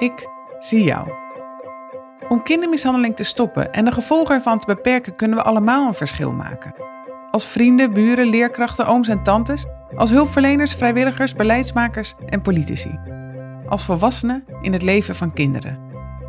Ik 0.00 0.28
zie 0.58 0.82
jou. 0.82 1.08
Om 2.28 2.42
kindermishandeling 2.42 3.16
te 3.16 3.24
stoppen 3.24 3.72
en 3.72 3.84
de 3.84 3.92
gevolgen 3.92 4.34
ervan 4.34 4.58
te 4.58 4.66
beperken, 4.66 5.16
kunnen 5.16 5.38
we 5.38 5.44
allemaal 5.44 5.86
een 5.86 5.94
verschil 5.94 6.32
maken. 6.32 6.74
Als 7.30 7.46
vrienden, 7.46 7.92
buren, 7.92 8.26
leerkrachten, 8.26 8.86
ooms 8.86 9.08
en 9.08 9.22
tantes, 9.22 9.66
als 9.96 10.10
hulpverleners, 10.10 10.74
vrijwilligers, 10.74 11.34
beleidsmakers 11.34 12.14
en 12.26 12.42
politici. 12.42 12.98
Als 13.68 13.84
volwassenen 13.84 14.44
in 14.62 14.72
het 14.72 14.82
leven 14.82 15.16
van 15.16 15.32
kinderen. 15.32 15.78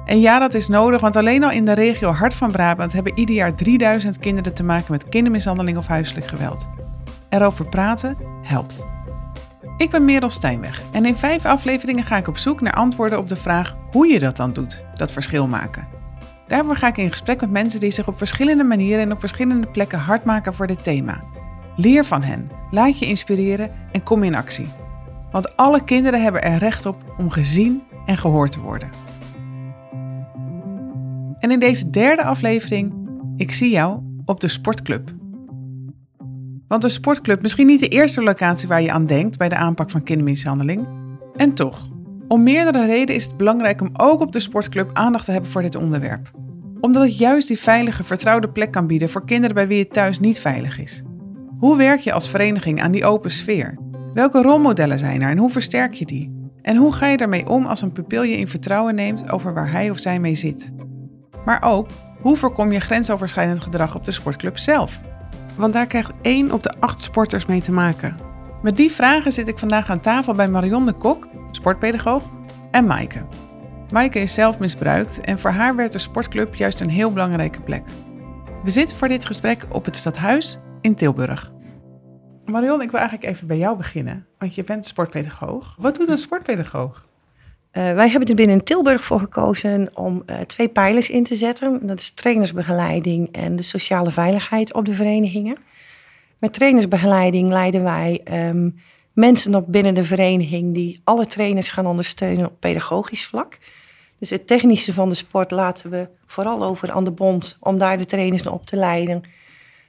En 0.06 0.20
ja, 0.20 0.40
dat 0.40 0.54
is 0.54 0.68
nodig, 0.68 1.02
want 1.02 1.16
alleen 1.16 1.44
al 1.44 1.52
in 1.52 1.66
de 1.66 1.74
regio 1.74 2.12
Hart 2.12 2.34
van 2.34 2.52
Brabant 2.52 2.94
hebben 2.94 3.18
ieder 3.20 3.36
jaar 3.36 3.56
3000 3.56 4.20
kinderen 4.20 4.54
te 4.54 4.64
maken 4.64 4.92
met 4.92 5.10
kindermishandeling 5.10 5.78
of 5.78 5.88
huiselijk 5.88 6.28
geweld. 6.28 6.70
Erover 7.30 7.66
praten 7.66 8.18
helpt. 8.42 8.91
Ik 9.82 9.90
ben 9.90 10.06
Merel 10.06 10.30
Stijnweg 10.30 10.84
en 10.92 11.06
in 11.06 11.16
vijf 11.16 11.46
afleveringen 11.46 12.04
ga 12.04 12.18
ik 12.18 12.28
op 12.28 12.38
zoek 12.38 12.62
naar 12.62 12.74
antwoorden 12.74 13.18
op 13.18 13.30
de 13.30 13.36
vraag 13.36 13.78
hoe 13.92 14.08
je 14.08 14.20
dat 14.20 14.38
dan 14.38 14.54
doet, 14.54 14.84
dat 14.94 15.12
verschil 15.12 15.48
maken. 15.48 15.88
Daarvoor 16.48 16.76
ga 16.76 16.88
ik 16.88 16.98
in 16.98 17.10
gesprek 17.10 17.42
met 17.42 17.52
mensen 17.52 17.80
die 17.80 17.92
zich 17.92 18.08
op 18.08 18.18
verschillende 18.18 18.64
manieren 18.64 19.04
en 19.04 19.12
op 19.12 19.20
verschillende 19.20 19.68
plekken 19.68 20.00
hard 20.00 20.24
maken 20.24 20.54
voor 20.54 20.68
dit 20.68 20.84
thema. 20.84 21.24
Leer 21.76 22.06
van 22.06 22.24
hen, 22.24 22.52
laat 22.72 23.00
je 23.00 23.06
inspireren 23.06 23.72
en 23.92 24.04
kom 24.04 24.24
in 24.24 24.36
actie. 24.36 24.70
Want 25.32 25.58
alle 25.58 25.84
kinderen 25.84 26.24
hebben 26.24 26.44
er 26.44 26.58
recht 26.58 26.86
op 26.86 27.14
om 27.18 27.30
gezien 27.30 27.84
en 28.06 28.18
gehoord 28.18 28.52
te 28.52 28.60
worden. 28.60 28.90
En 31.40 31.52
in 31.52 31.60
deze 31.60 31.90
derde 31.90 32.24
aflevering, 32.24 32.94
ik 33.38 33.52
zie 33.52 33.70
jou 33.70 34.00
op 34.26 34.40
de 34.40 34.48
sportclub. 34.48 35.21
Want 36.72 36.84
de 36.84 36.90
sportclub 36.90 37.42
misschien 37.42 37.68
niet 37.68 37.80
de 37.80 37.88
eerste 37.88 38.24
locatie 38.24 38.68
waar 38.68 38.82
je 38.82 38.92
aan 38.92 39.06
denkt 39.06 39.38
bij 39.38 39.50
de 39.50 39.56
aanpak 39.56 39.90
van 39.90 40.04
kindermishandeling. 40.04 40.88
En 41.36 41.54
toch, 41.54 41.90
om 42.28 42.44
meerdere 42.44 42.86
redenen 42.86 43.16
is 43.16 43.24
het 43.24 43.38
belangrijk 43.38 43.82
om 43.82 43.90
ook 43.94 44.22
op 44.22 44.32
de 44.32 44.40
sportclub 44.40 44.90
aandacht 44.94 45.26
te 45.26 45.32
hebben 45.32 45.50
voor 45.50 45.62
dit 45.62 45.76
onderwerp. 45.76 46.32
Omdat 46.82 47.04
het 47.04 47.18
juist 47.18 47.48
die 47.48 47.60
veilige, 47.60 48.04
vertrouwde 48.04 48.50
plek 48.50 48.72
kan 48.72 48.88
bieden 48.88 49.10
voor 49.10 49.26
kinderen 49.26 49.56
bij 49.56 49.68
wie 49.68 49.80
het 49.80 49.94
thuis 49.94 50.20
niet 50.20 50.40
veilig 50.40 50.80
is. 50.80 51.04
Hoe 51.60 51.78
werk 51.78 52.00
je 52.00 52.14
als 52.14 52.30
vereniging 52.30 52.82
aan 52.82 52.92
die 52.92 53.06
open 53.06 53.32
sfeer? 53.32 53.78
Welke 54.14 54.42
rolmodellen 54.42 55.00
zijn 55.00 55.22
er 55.22 55.30
en 55.30 55.38
hoe 55.38 55.50
versterk 55.50 55.94
je 55.94 56.06
die? 56.06 56.52
En 56.62 56.76
hoe 56.76 56.92
ga 56.92 57.08
je 57.08 57.18
ermee 57.18 57.50
om 57.50 57.66
als 57.66 57.82
een 57.82 57.92
pupil 57.92 58.24
je 58.24 58.38
in 58.38 58.48
vertrouwen 58.48 58.96
neemt 58.96 59.32
over 59.32 59.54
waar 59.54 59.72
hij 59.72 59.90
of 59.90 60.00
zij 60.00 60.20
mee 60.20 60.36
zit? 60.36 60.72
Maar 61.46 61.64
ook, 61.64 61.88
hoe 62.22 62.38
voorkom 62.38 62.72
je 62.72 62.80
grensoverschrijdend 62.80 63.62
gedrag 63.62 63.96
op 63.96 64.04
de 64.04 64.12
sportclub 64.12 64.58
zelf? 64.58 65.02
Want 65.62 65.74
daar 65.74 65.88
krijgt 65.88 66.14
één 66.22 66.52
op 66.52 66.64
de 66.64 66.74
acht 66.80 67.02
sporters 67.02 67.46
mee 67.46 67.62
te 67.62 67.72
maken. 67.72 68.18
Met 68.62 68.78
die 68.78 68.92
vragen 68.92 69.32
zit 69.32 69.48
ik 69.48 69.58
vandaag 69.58 69.90
aan 69.90 70.00
tafel 70.00 70.34
bij 70.34 70.48
Marion 70.48 70.86
de 70.86 70.94
Kok, 70.94 71.28
sportpedagoog, 71.52 72.30
en 72.72 72.86
Maaike. 72.86 73.26
Maaike 73.92 74.20
is 74.20 74.34
zelf 74.34 74.60
misbruikt 74.60 75.22
en 75.22 75.40
voor 75.40 75.52
haar 75.52 75.76
werd 75.76 75.92
de 75.92 76.00
sportclub 76.00 76.56
juist 76.56 76.80
een 76.80 76.90
heel 76.90 77.12
belangrijke 77.12 77.62
plek. 77.62 77.84
We 78.64 78.70
zitten 78.70 78.98
voor 78.98 79.08
dit 79.08 79.26
gesprek 79.26 79.66
op 79.70 79.86
het 79.86 79.96
stadhuis 79.96 80.60
in 80.82 80.96
Tilburg. 80.96 81.52
Marion, 82.46 82.82
ik 82.82 82.92
wil 82.92 83.00
eigenlijk 83.00 83.30
even 83.34 83.48
bij 83.48 83.58
jou 83.58 83.78
beginnen, 83.78 84.28
want 84.38 84.56
je 84.56 84.64
bent 84.64 84.86
sportpedagoog. 84.86 85.76
Wat 85.80 85.96
doet 85.96 86.10
een 86.10 86.18
sportpedagoog? 86.18 87.10
Uh, 87.74 87.94
wij 87.94 88.10
hebben 88.10 88.30
er 88.30 88.36
binnen 88.36 88.64
Tilburg 88.64 89.04
voor 89.04 89.20
gekozen 89.20 89.90
om 89.94 90.24
uh, 90.26 90.40
twee 90.40 90.68
pijlers 90.68 91.10
in 91.10 91.24
te 91.24 91.36
zetten. 91.36 91.88
Dat 91.88 92.00
is 92.00 92.12
trainersbegeleiding 92.12 93.32
en 93.32 93.56
de 93.56 93.62
sociale 93.64 94.12
veiligheid 94.12 94.74
op 94.74 94.86
de 94.86 94.94
verenigingen. 94.94 95.58
Met 96.38 96.54
trainersbegeleiding 96.54 97.50
leiden 97.50 97.84
wij 97.84 98.22
um, 98.32 98.82
mensen 99.14 99.56
op 99.56 99.66
binnen 99.68 99.94
de 99.94 100.04
vereniging 100.04 100.74
die 100.74 101.02
alle 101.04 101.28
trainers 101.28 101.70
gaan 101.70 101.86
ondersteunen 101.86 102.46
op 102.46 102.60
pedagogisch 102.60 103.26
vlak. 103.26 103.58
Dus 104.18 104.30
het 104.30 104.48
technische 104.48 104.94
van 104.94 105.10
de 105.10 105.16
sport 105.16 105.52
laten 105.52 105.90
we 105.90 106.08
vooral 106.26 106.64
over 106.64 106.92
aan 106.92 107.04
de 107.04 107.12
bond 107.12 107.58
om 107.60 107.78
daar 107.78 107.98
de 107.98 108.06
trainers 108.06 108.48
op 108.48 108.66
te 108.66 108.76
leiden. 108.76 109.22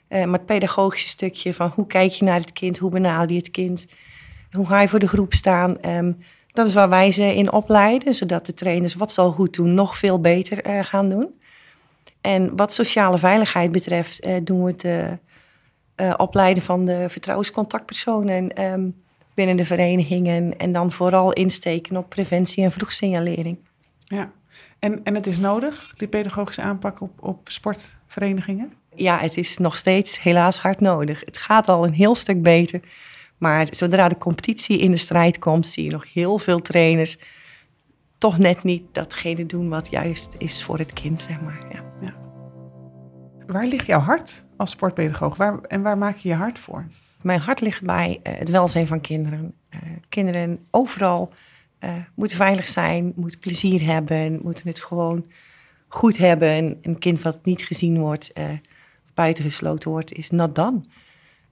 Uh, 0.08 0.25
maar 0.25 0.38
het 0.38 0.47
pedagogische 0.47 1.08
stukje 1.08 1.55
van 1.55 1.72
hoe 1.75 1.87
kijk 1.87 2.10
je 2.10 2.25
naar 2.25 2.41
het 2.41 2.53
kind, 2.53 2.78
hoe 2.78 2.91
benader 2.91 3.31
je 3.31 3.38
het 3.38 3.50
kind, 3.50 3.87
hoe 4.50 4.66
ga 4.66 4.81
je 4.81 4.88
voor 4.88 4.98
de 4.98 5.09
groep 5.09 5.34
staan. 5.34 5.76
Um, 5.87 6.19
dat 6.53 6.67
is 6.67 6.75
waar 6.75 6.89
wij 6.89 7.13
ze 7.13 7.35
in 7.35 7.53
opleiden, 7.53 8.15
zodat 8.15 8.47
de 8.47 8.55
trainers 8.55 8.95
wat 8.95 9.13
zal 9.13 9.31
goed 9.31 9.55
doen 9.55 9.75
nog 9.75 9.99
veel 9.99 10.21
beter 10.21 10.67
uh, 10.67 10.85
gaan 10.85 11.09
doen. 11.09 11.41
En 12.21 12.57
wat 12.57 12.73
sociale 12.73 13.19
veiligheid 13.19 13.73
betreft 13.73 14.27
uh, 14.27 14.37
doen 14.43 14.65
we 14.65 14.71
het 14.71 14.85
uh, 15.97 16.15
opleiden 16.17 16.63
van 16.63 16.85
de 16.85 17.07
vertrouwenscontactpersonen 17.09 18.63
um, 18.63 19.03
binnen 19.35 19.57
de 19.57 19.65
verenigingen. 19.65 20.59
En 20.59 20.73
dan 20.73 20.93
vooral 20.93 21.33
insteken 21.33 21.97
op 21.97 22.09
preventie 22.09 22.65
en 22.65 22.73
vroegsignalering. 22.73 23.59
Ja, 24.05 24.31
en, 24.79 25.01
en 25.05 25.15
het 25.15 25.27
is 25.27 25.39
nodig, 25.39 25.95
die 25.97 26.09
pedagogische 26.09 26.63
aanpak 26.63 27.01
op, 27.01 27.11
op 27.21 27.49
sportverenigingen? 27.51 28.73
Ja, 28.95 29.19
het 29.19 29.37
is 29.37 29.59
nog 29.59 29.77
steeds 29.77 30.23
helaas 30.23 30.61
hard 30.61 30.81
nodig. 30.81 31.21
Het 31.25 31.37
gaat 31.37 31.69
al 31.69 31.84
een 31.84 31.93
heel 31.93 32.15
stuk 32.15 32.43
beter. 32.43 32.81
Maar 33.42 33.66
zodra 33.70 34.08
de 34.08 34.19
competitie 34.19 34.78
in 34.78 34.91
de 34.91 34.97
strijd 34.97 35.38
komt, 35.38 35.66
zie 35.66 35.84
je 35.84 35.91
nog 35.91 36.12
heel 36.12 36.38
veel 36.38 36.60
trainers 36.60 37.19
toch 38.19 38.38
net 38.38 38.62
niet 38.62 38.82
datgene 38.92 39.47
doen 39.47 39.69
wat 39.69 39.91
juist 39.91 40.34
is 40.38 40.64
voor 40.64 40.78
het 40.78 40.92
kind, 40.92 41.20
zeg 41.20 41.41
maar. 41.41 41.66
Ja. 41.72 41.84
ja. 42.00 42.14
Waar 43.47 43.66
ligt 43.66 43.86
jouw 43.86 44.00
hart 44.00 44.44
als 44.56 44.70
sportpedagoog 44.70 45.36
waar, 45.36 45.60
en 45.60 45.82
waar 45.82 45.98
maak 45.98 46.16
je 46.16 46.28
je 46.28 46.34
hart 46.34 46.58
voor? 46.58 46.86
Mijn 47.22 47.41
hart 47.41 47.60
ligt 47.60 47.82
bij 47.82 48.20
uh, 48.22 48.32
het 48.38 48.48
welzijn 48.48 48.86
van 48.86 49.00
kinderen. 49.00 49.54
Uh, 49.74 49.80
kinderen 50.09 50.66
overal 50.70 51.32
uh, 51.80 51.94
moeten 52.14 52.36
veilig 52.36 52.69
zijn, 52.69 53.12
moeten 53.16 53.38
plezier 53.38 53.84
hebben, 53.84 54.41
moeten 54.42 54.69
het 54.69 54.80
gewoon 54.80 55.26
goed 55.88 56.16
hebben. 56.16 56.78
Een 56.82 56.98
kind 56.98 57.22
wat 57.22 57.44
niet 57.44 57.62
gezien 57.62 57.98
wordt, 57.98 58.32
buitengesloten 59.14 59.91
wordt, 59.91 60.12
is 60.12 60.30
not 60.30 60.54
done. 60.54 60.82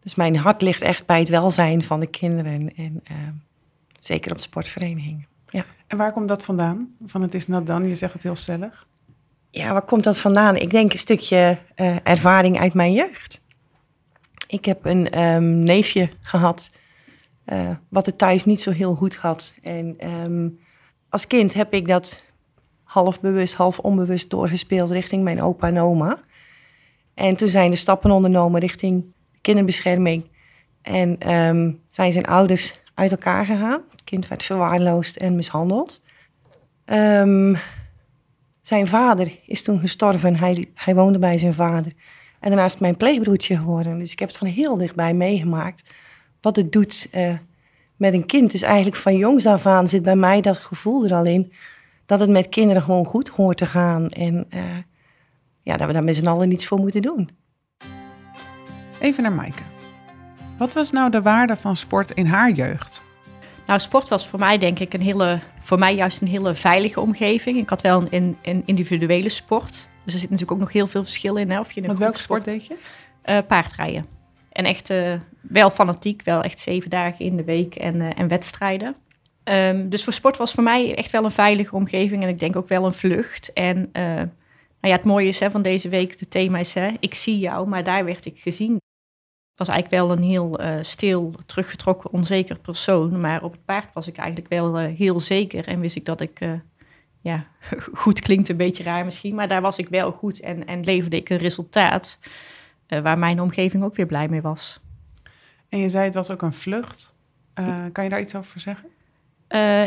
Dus 0.01 0.15
mijn 0.15 0.37
hart 0.37 0.63
ligt 0.63 0.83
echt 0.83 1.07
bij 1.07 1.19
het 1.19 1.29
welzijn 1.29 1.83
van 1.83 2.01
de 2.01 2.07
kinderen. 2.07 2.75
En 2.77 3.03
uh, 3.11 3.17
zeker 4.01 4.31
op 4.31 4.37
de 4.37 4.43
sportverenigingen. 4.43 5.27
Ja. 5.49 5.65
En 5.87 5.97
waar 5.97 6.13
komt 6.13 6.29
dat 6.29 6.45
vandaan? 6.45 6.95
Van 7.05 7.23
het 7.23 7.35
is 7.35 7.47
nat 7.47 7.67
dan, 7.67 7.89
je 7.89 7.95
zegt 7.95 8.13
het 8.13 8.23
heel 8.23 8.37
stellig. 8.37 8.87
Ja, 9.51 9.73
waar 9.73 9.85
komt 9.85 10.05
dat 10.05 10.19
vandaan? 10.19 10.57
Ik 10.57 10.71
denk 10.71 10.93
een 10.93 10.99
stukje 10.99 11.59
uh, 11.77 11.97
ervaring 12.03 12.59
uit 12.59 12.75
mijn 12.75 12.93
jeugd. 12.93 13.43
Ik 14.47 14.65
heb 14.65 14.85
een 14.85 15.21
um, 15.21 15.59
neefje 15.59 16.11
gehad, 16.21 16.71
uh, 17.47 17.71
wat 17.89 18.07
het 18.07 18.19
thuis 18.19 18.45
niet 18.45 18.61
zo 18.61 18.71
heel 18.71 18.95
goed 18.95 19.17
had. 19.17 19.55
En 19.63 20.11
um, 20.25 20.61
als 21.09 21.27
kind 21.27 21.55
heb 21.55 21.73
ik 21.73 21.89
dat 21.89 22.23
half 22.83 23.21
bewust, 23.21 23.55
half 23.55 23.79
onbewust 23.79 24.31
doorgespeeld 24.31 24.91
richting 24.91 25.23
mijn 25.23 25.43
opa 25.43 25.67
en 25.67 25.79
oma. 25.79 26.19
En 27.15 27.37
toen 27.37 27.49
zijn 27.49 27.71
de 27.71 27.77
stappen 27.77 28.11
ondernomen 28.11 28.61
richting 28.61 29.05
kinderbescherming. 29.41 30.25
En 30.83 31.33
um, 31.33 31.81
zijn 31.91 32.13
zijn 32.13 32.25
ouders 32.25 32.81
uit 32.95 33.11
elkaar 33.11 33.45
gegaan. 33.45 33.83
Het 33.91 34.05
kind 34.05 34.29
werd 34.29 34.43
verwaarloosd 34.43 35.17
en 35.17 35.35
mishandeld. 35.35 36.03
Um, 36.85 37.57
zijn 38.61 38.87
vader 38.87 39.39
is 39.47 39.63
toen 39.63 39.81
gestorven. 39.81 40.37
Hij, 40.37 40.71
hij 40.75 40.95
woonde 40.95 41.19
bij 41.19 41.39
zijn 41.39 41.55
vader. 41.55 41.93
En 42.41 42.51
daarnaast 42.51 42.81
mijn 42.81 42.97
pleegbroertje 42.97 43.57
geworden. 43.57 43.99
Dus 43.99 44.13
ik 44.13 44.19
heb 44.19 44.29
het 44.29 44.37
van 44.37 44.47
heel 44.47 44.77
dichtbij 44.77 45.15
meegemaakt. 45.15 45.91
Wat 46.41 46.57
het 46.57 46.73
doet 46.73 47.09
uh, 47.15 47.33
met 47.97 48.15
een 48.15 48.27
kind. 48.27 48.51
Dus 48.51 48.63
eigenlijk 48.63 48.97
van 48.97 49.17
jongs 49.17 49.47
af 49.47 49.67
aan 49.67 49.89
zit 49.89 50.03
bij 50.03 50.17
mij 50.17 50.41
dat 50.41 50.59
gevoel 50.59 51.05
er 51.05 51.15
al 51.15 51.25
in. 51.25 51.53
Dat 52.07 52.21
het 52.21 52.31
met 52.31 52.49
kinderen 52.49 52.83
gewoon 52.83 53.05
goed 53.05 53.29
hoort 53.29 53.57
te 53.57 53.67
gaan. 53.67 54.09
En 54.09 54.47
uh, 54.55 54.63
ja, 55.63 55.77
dat 55.77 55.87
we 55.87 55.93
daar 55.93 56.05
met 56.05 56.17
z'n 56.17 56.27
allen 56.27 56.49
niets 56.49 56.67
voor 56.67 56.79
moeten 56.79 57.03
doen. 57.03 57.31
Even 59.01 59.23
naar 59.23 59.33
Maaike. 59.33 59.63
Wat 60.59 60.75
was 60.75 60.91
nou 60.91 61.11
de 61.11 61.23
waarde 61.23 61.57
van 61.57 61.77
sport 61.77 62.11
in 62.11 62.27
haar 62.27 62.51
jeugd? 62.51 63.03
Nou, 63.67 63.81
sport 63.81 64.09
was 64.09 64.29
voor 64.29 64.39
mij 64.39 64.59
denk 64.59 64.79
ik 64.79 64.95
een 64.95 65.01
hele, 65.01 65.39
voor 65.59 65.79
mij 65.79 65.95
juist 65.95 66.21
een 66.21 66.29
hele 66.29 66.55
veilige 66.55 67.01
omgeving. 67.01 67.59
Ik 67.59 67.69
had 67.69 67.81
wel 67.81 68.07
een, 68.11 68.37
een 68.43 68.63
individuele 68.65 69.29
sport. 69.29 69.89
Dus 70.05 70.15
er 70.15 70.21
zit 70.21 70.31
natuurlijk 70.31 70.53
ook 70.53 70.59
nog 70.59 70.73
heel 70.73 70.87
veel 70.87 71.03
verschil 71.03 71.37
in. 71.37 71.51
Hè, 71.51 71.59
of 71.59 71.73
je 71.73 71.81
Met 71.81 71.99
welke 71.99 72.19
sport 72.19 72.45
deed 72.45 72.67
je? 72.67 72.77
Uh, 73.25 73.39
paardrijden. 73.49 74.07
En 74.53 74.65
echt 74.65 74.91
uh, 74.91 75.15
wel 75.41 75.71
fanatiek, 75.71 76.23
wel 76.23 76.43
echt 76.43 76.59
zeven 76.59 76.91
dagen 76.91 77.25
in 77.25 77.37
de 77.37 77.45
week 77.45 77.75
en, 77.75 77.95
uh, 77.95 78.19
en 78.19 78.29
wedstrijden. 78.29 78.97
Um, 79.45 79.89
dus 79.89 80.05
voor 80.05 80.13
sport 80.13 80.37
was 80.37 80.53
voor 80.53 80.63
mij 80.63 80.95
echt 80.95 81.11
wel 81.11 81.25
een 81.25 81.31
veilige 81.31 81.75
omgeving 81.75 82.23
en 82.23 82.29
ik 82.29 82.39
denk 82.39 82.57
ook 82.57 82.69
wel 82.69 82.87
een 82.87 82.95
vlucht. 82.95 83.53
En 83.53 83.91
nou 83.93 84.93
ja, 84.93 85.01
het 85.01 85.05
mooie 85.05 85.29
is 85.29 85.41
hè, 85.41 85.51
van 85.51 85.63
deze 85.63 85.89
week, 85.89 86.21
het 86.21 86.31
thema 86.31 86.59
is 86.59 86.75
hè, 86.75 86.91
ik 87.01 87.15
zie 87.15 87.39
jou, 87.39 87.69
maar 87.69 87.85
daar 87.85 88.05
werd 88.05 88.25
ik 88.25 88.39
gezien 88.39 88.81
was 89.61 89.69
eigenlijk 89.69 90.03
wel 90.03 90.17
een 90.17 90.23
heel 90.23 90.63
uh, 90.63 90.75
stil, 90.83 91.33
teruggetrokken, 91.47 92.13
onzeker 92.13 92.59
persoon. 92.59 93.21
Maar 93.21 93.43
op 93.43 93.53
het 93.53 93.65
paard 93.65 93.93
was 93.93 94.07
ik 94.07 94.17
eigenlijk 94.17 94.49
wel 94.49 94.81
uh, 94.81 94.97
heel 94.97 95.21
zeker 95.21 95.69
en 95.69 95.81
wist 95.81 95.97
ik 95.97 96.05
dat 96.05 96.21
ik, 96.21 96.41
uh, 96.41 96.53
ja, 97.21 97.47
goed 98.03 98.21
klinkt 98.21 98.49
een 98.49 98.57
beetje 98.57 98.83
raar 98.83 99.05
misschien, 99.05 99.35
maar 99.35 99.49
daar 99.49 99.61
was 99.61 99.79
ik 99.79 99.89
wel 99.89 100.13
goed 100.13 100.41
en, 100.41 100.67
en 100.67 100.85
leverde 100.85 101.17
ik 101.17 101.29
een 101.29 101.37
resultaat 101.37 102.19
waar 103.03 103.19
mijn 103.19 103.41
omgeving 103.41 103.85
ook 103.85 103.97
weer 103.97 104.07
blij 104.07 104.29
mee 104.29 104.43
was. 104.43 104.81
En 105.69 105.79
je 105.79 105.89
zei 105.89 106.05
het 106.05 106.15
was 106.15 106.31
ook 106.31 106.43
een 106.43 106.53
vlucht. 106.53 107.15
kan 107.93 108.05
je 108.05 108.11
daar 108.11 108.21
iets 108.21 108.35
over 108.35 108.61
zeggen? 108.61 108.89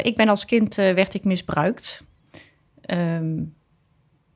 ik 0.05 0.15
ben 0.15 0.29
als 0.29 0.45
kind, 0.45 0.75
werd 0.75 1.13
ik 1.13 1.23
misbruikt. 1.23 2.03
ehm, 2.81 3.43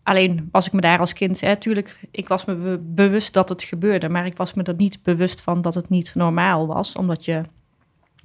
alleen 0.08 0.50
was 0.52 0.68
ik 0.68 0.74
me 0.74 0.82
daar 0.82 1.00
als 1.00 1.14
kind, 1.14 1.42
natuurlijk, 1.42 2.00
ik 2.12 2.28
was 2.28 2.46
me 2.46 2.56
be- 2.56 2.80
bewust 2.82 3.34
dat 3.34 3.50
het 3.50 3.64
gebeurde, 3.64 4.10
maar 4.10 4.26
ik 4.26 4.38
was 4.38 4.54
me 4.54 4.64
er 4.64 4.76
niet 4.76 5.04
bewust 5.04 5.42
van 5.42 5.62
dat 5.62 5.74
het 5.74 5.90
niet 5.90 6.16
normaal 6.16 6.68
was, 6.68 6.96
omdat 6.96 7.26
je, 7.26 7.42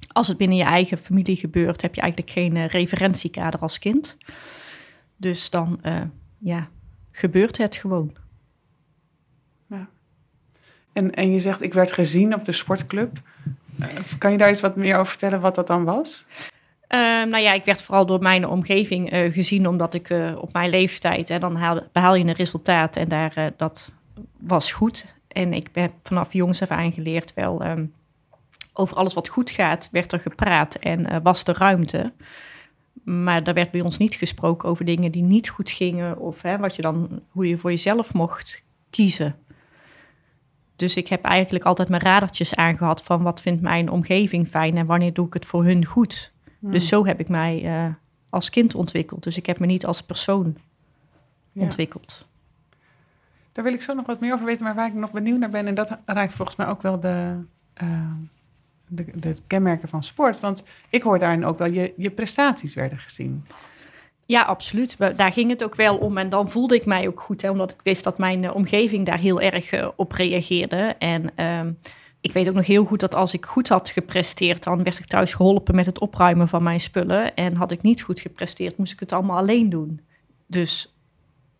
als 0.07 0.27
het 0.27 0.37
binnen 0.37 0.57
je 0.57 0.63
eigen 0.63 0.97
familie 0.97 1.35
gebeurt, 1.35 1.81
heb 1.81 1.95
je 1.95 2.01
eigenlijk 2.01 2.31
geen 2.31 2.55
eh, 2.55 2.67
referentiekader 2.67 3.59
als 3.59 3.79
kind. 3.79 4.17
Dus 5.17 5.49
dan, 5.49 5.79
eh, 5.81 6.01
ja, 6.37 6.69
gebeurt 7.11 7.57
het 7.57 7.75
gewoon. 7.75 8.15
En, 10.93 11.13
en 11.13 11.31
je 11.31 11.39
zegt, 11.39 11.61
ik 11.61 11.73
werd 11.73 11.91
gezien 11.91 12.33
op 12.33 12.45
de 12.45 12.51
sportclub. 12.51 13.21
Eh, 13.79 13.87
kan 14.17 14.31
je 14.31 14.37
daar 14.37 14.49
iets 14.49 14.61
wat 14.61 14.75
meer 14.75 14.93
over 14.93 15.07
vertellen 15.07 15.41
wat 15.41 15.55
dat 15.55 15.67
dan 15.67 15.83
was? 15.83 16.25
Ehm, 16.93 17.29
nou 17.29 17.43
ja, 17.43 17.53
ik 17.53 17.65
werd 17.65 17.81
vooral 17.81 18.05
door 18.05 18.21
mijn 18.21 18.47
omgeving 18.47 19.11
eh, 19.11 19.33
gezien, 19.33 19.67
omdat 19.67 19.93
ik 19.93 20.09
eh, 20.09 20.35
op 20.37 20.53
mijn 20.53 20.69
leeftijd, 20.69 21.29
hè, 21.29 21.39
dan 21.39 21.55
haal, 21.55 21.81
behaal 21.91 22.15
je 22.15 22.23
een 22.23 22.33
resultaat 22.33 22.95
en 22.95 23.07
daar, 23.07 23.31
eh, 23.35 23.45
dat 23.57 23.91
was 24.39 24.71
goed. 24.71 25.05
En 25.27 25.53
ik 25.53 25.69
heb 25.73 25.91
vanaf 26.03 26.33
jongs 26.33 26.61
af 26.61 26.71
aan 26.71 26.91
geleerd 26.91 27.33
wel, 27.33 27.63
ehm, 27.63 27.85
over 28.73 28.97
alles 28.97 29.13
wat 29.13 29.27
goed 29.27 29.51
gaat, 29.51 29.89
werd 29.91 30.11
er 30.11 30.19
gepraat 30.19 30.75
en 30.75 31.23
was 31.23 31.43
er 31.43 31.57
ruimte. 31.57 32.13
Maar 33.03 33.41
er 33.43 33.53
werd 33.53 33.71
bij 33.71 33.81
ons 33.81 33.97
niet 33.97 34.15
gesproken 34.15 34.69
over 34.69 34.85
dingen 34.85 35.11
die 35.11 35.23
niet 35.23 35.49
goed 35.49 35.71
gingen 35.71 36.17
of 36.17 36.41
hè, 36.41 36.57
wat 36.57 36.75
je 36.75 36.81
dan, 36.81 37.21
hoe 37.29 37.47
je 37.47 37.57
voor 37.57 37.69
jezelf 37.69 38.13
mocht 38.13 38.63
kiezen. 38.89 39.35
Dus 40.75 40.95
ik 40.95 41.07
heb 41.07 41.23
eigenlijk 41.23 41.65
altijd 41.65 41.89
mijn 41.89 42.01
radertjes 42.01 42.55
aangehad 42.55 43.03
van 43.03 43.23
wat 43.23 43.41
vindt 43.41 43.61
mijn 43.61 43.89
omgeving 43.89 44.47
fijn 44.47 44.77
en 44.77 44.85
wanneer 44.85 45.13
doe 45.13 45.27
ik 45.27 45.33
het 45.33 45.45
voor 45.45 45.63
hun 45.63 45.85
goed. 45.85 46.32
Dus 46.71 46.87
zo 46.87 47.05
heb 47.05 47.19
ik 47.19 47.29
mij 47.29 47.63
eh, 47.65 47.85
als 48.29 48.49
kind 48.49 48.75
ontwikkeld. 48.75 49.23
Dus 49.23 49.37
ik 49.37 49.45
heb 49.45 49.59
me 49.59 49.65
niet 49.65 49.85
als 49.85 50.03
persoon 50.03 50.57
Ja. 51.51 51.61
ontwikkeld. 51.61 52.27
Daar 53.51 53.63
wil 53.63 53.73
ik 53.73 53.81
zo 53.81 53.93
nog 53.93 54.05
wat 54.05 54.19
meer 54.19 54.33
over 54.33 54.45
weten, 54.45 54.65
maar 54.65 54.75
waar 54.75 54.87
ik 54.87 54.93
nog 54.93 55.11
benieuwd 55.11 55.39
naar 55.39 55.49
ben, 55.49 55.67
en 55.67 55.75
dat 55.75 55.97
raakt 56.05 56.33
volgens 56.33 56.57
mij 56.57 56.67
ook 56.67 56.81
wel 56.81 56.99
de, 56.99 57.35
eh, 57.73 57.87
de, 58.87 59.05
de 59.15 59.35
kenmerken 59.47 59.87
van 59.89 60.03
sport. 60.03 60.39
Want 60.39 60.63
ik 60.89 61.03
hoor 61.03 61.19
daarin 61.19 61.45
ook 61.45 61.57
wel, 61.57 61.71
je, 61.71 61.93
je 61.97 62.09
prestaties 62.09 62.73
werden 62.73 62.97
gezien. 62.97 63.45
Ja, 64.25 64.41
absoluut. 64.41 64.97
Daar 64.97 65.31
ging 65.31 65.49
het 65.49 65.63
ook 65.63 65.75
wel 65.75 65.97
om. 65.97 66.17
En 66.17 66.29
dan 66.29 66.49
voelde 66.49 66.75
ik 66.75 66.85
mij 66.85 67.07
ook 67.07 67.19
goed, 67.21 67.41
hè, 67.41 67.49
omdat 67.49 67.71
ik 67.71 67.79
wist 67.83 68.03
dat 68.03 68.17
mijn 68.17 68.43
eh, 68.43 68.55
omgeving 68.55 69.05
daar 69.05 69.19
heel 69.19 69.41
erg 69.41 69.91
op 69.95 70.11
reageerde. 70.11 70.95
En 70.99 71.31
ehm, 71.35 71.71
ik 72.23 72.33
weet 72.33 72.47
ook 72.49 72.55
nog 72.55 72.65
heel 72.67 72.85
goed 72.85 72.99
dat 72.99 73.15
als 73.15 73.33
ik 73.33 73.45
goed 73.45 73.67
had 73.69 73.89
gepresteerd, 73.89 74.63
dan 74.63 74.83
werd 74.83 74.99
ik 74.99 75.05
thuis 75.05 75.33
geholpen 75.33 75.75
met 75.75 75.85
het 75.85 75.99
opruimen 75.99 76.47
van 76.47 76.63
mijn 76.63 76.79
spullen. 76.79 77.35
En 77.35 77.55
had 77.55 77.71
ik 77.71 77.81
niet 77.81 78.01
goed 78.01 78.19
gepresteerd, 78.19 78.77
moest 78.77 78.93
ik 78.93 78.99
het 78.99 79.11
allemaal 79.11 79.37
alleen 79.37 79.69
doen. 79.69 80.01
Dus 80.47 80.93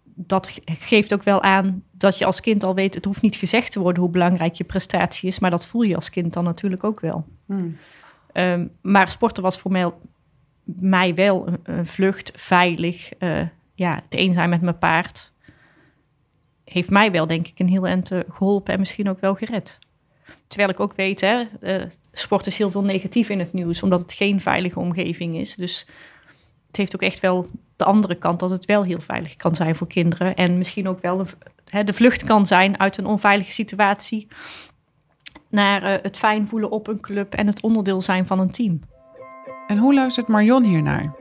dat 0.03 0.47
ge- 0.47 0.61
geeft 0.65 1.13
ook 1.13 1.23
wel 1.23 1.41
aan 1.41 1.83
dat 1.91 2.17
je 2.17 2.25
als 2.25 2.39
kind 2.39 2.63
al 2.63 2.75
weet, 2.75 2.95
het 2.95 3.05
hoeft 3.05 3.21
niet 3.21 3.35
gezegd 3.35 3.71
te 3.71 3.79
worden 3.79 4.01
hoe 4.01 4.11
belangrijk 4.11 4.53
je 4.53 4.63
prestatie 4.63 5.27
is, 5.27 5.39
maar 5.39 5.49
dat 5.51 5.65
voel 5.65 5.81
je 5.81 5.95
als 5.95 6.09
kind 6.09 6.33
dan 6.33 6.43
natuurlijk 6.43 6.83
ook 6.83 6.99
wel. 6.99 7.25
Hmm. 7.45 7.77
Ehm, 8.31 8.67
maar 8.81 9.09
sporten 9.09 9.43
was 9.43 9.57
voor 9.59 9.71
mij, 9.71 9.91
mij 10.63 11.15
wel 11.15 11.47
een, 11.47 11.59
een 11.63 11.87
vlucht, 11.87 12.31
veilig. 12.35 13.13
eh, 13.13 13.41
ja, 13.73 13.95
het 13.95 14.05
een 14.19 14.33
zijn 14.33 14.49
met 14.49 14.61
mijn 14.61 14.77
paard 14.77 15.31
heeft 16.63 16.89
mij 16.89 17.11
wel, 17.11 17.27
denk 17.27 17.47
ik, 17.47 17.59
een 17.59 17.69
heel 17.69 17.87
eind 17.87 18.11
eh, 18.11 18.19
geholpen 18.29 18.73
en 18.73 18.79
misschien 18.79 19.09
ook 19.09 19.19
wel 19.19 19.35
gered. 19.35 19.79
Terwijl 20.47 20.69
ik 20.69 20.79
ook 20.79 20.93
weet, 20.95 21.21
hè, 21.21 21.43
eh, 21.61 21.83
sport 22.13 22.47
is 22.47 22.57
heel 22.57 22.71
veel 22.71 22.83
negatief 22.83 23.29
in 23.29 23.39
het 23.39 23.53
nieuws, 23.53 23.83
omdat 23.83 23.99
het 23.99 24.13
geen 24.13 24.41
veilige 24.41 24.79
omgeving 24.79 25.35
is. 25.35 25.55
Dus 25.55 25.87
het 26.67 26.77
heeft 26.77 26.95
ook 26.95 27.01
echt 27.01 27.19
wel 27.19 27.47
de 27.75 27.85
andere 27.85 28.15
kant, 28.15 28.39
dat 28.39 28.49
het 28.49 28.65
wel 28.65 28.83
heel 28.83 29.01
veilig 29.01 29.35
kan 29.35 29.55
zijn 29.55 29.75
voor 29.75 29.87
kinderen. 29.87 30.35
En 30.35 30.57
misschien 30.57 30.87
ook 30.87 31.01
wel 31.01 31.19
een, 31.19 31.27
hè, 31.69 31.83
de 31.83 31.93
vlucht 31.93 32.23
kan 32.23 32.45
zijn 32.45 32.79
uit 32.79 32.97
een 32.97 33.05
onveilige 33.05 33.51
situatie 33.51 34.27
naar 35.49 35.83
eh, 35.83 36.01
het 36.01 36.17
fijn 36.17 36.47
voelen 36.47 36.71
op 36.71 36.87
een 36.87 36.99
club 36.99 37.33
en 37.33 37.47
het 37.47 37.61
onderdeel 37.61 38.01
zijn 38.01 38.25
van 38.25 38.39
een 38.39 38.51
team. 38.51 38.79
En 39.67 39.77
hoe 39.77 39.93
luistert 39.93 40.27
Marion 40.27 40.63
hiernaar? 40.63 41.15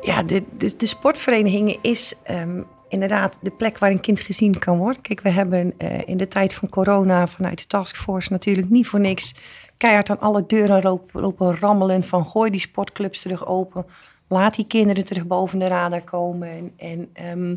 Ja, 0.00 0.22
de, 0.22 0.44
de, 0.56 0.76
de 0.76 0.86
sportvereniging 0.86 1.78
is 1.82 2.14
ehm, 2.22 2.62
inderdaad 2.92 3.38
de 3.40 3.50
plek 3.50 3.78
waar 3.78 3.90
een 3.90 4.00
kind 4.00 4.20
gezien 4.20 4.58
kan 4.58 4.78
worden. 4.78 5.02
Kijk, 5.02 5.20
we 5.20 5.30
hebben 5.30 5.74
eh, 5.78 6.00
in 6.04 6.16
de 6.16 6.28
tijd 6.28 6.54
van 6.54 6.68
corona 6.68 7.26
vanuit 7.26 7.58
de 7.58 7.66
taskforce 7.66 8.32
natuurlijk 8.32 8.70
niet 8.70 8.86
voor 8.86 9.00
niks 9.00 9.34
keihard 9.76 10.10
aan 10.10 10.20
alle 10.20 10.46
deuren 10.46 10.82
lopen, 10.82 11.20
lopen 11.20 11.56
rammelen 11.56 12.04
van 12.04 12.26
gooi 12.26 12.50
die 12.50 12.60
sportclubs 12.60 13.22
terug 13.22 13.46
open. 13.46 13.84
Laat 14.28 14.54
die 14.54 14.66
kinderen 14.66 15.04
terug 15.04 15.26
boven 15.26 15.58
de 15.58 15.66
radar 15.66 16.02
komen. 16.02 16.48
En, 16.48 16.72
en 16.76 17.08
ehm, 17.12 17.54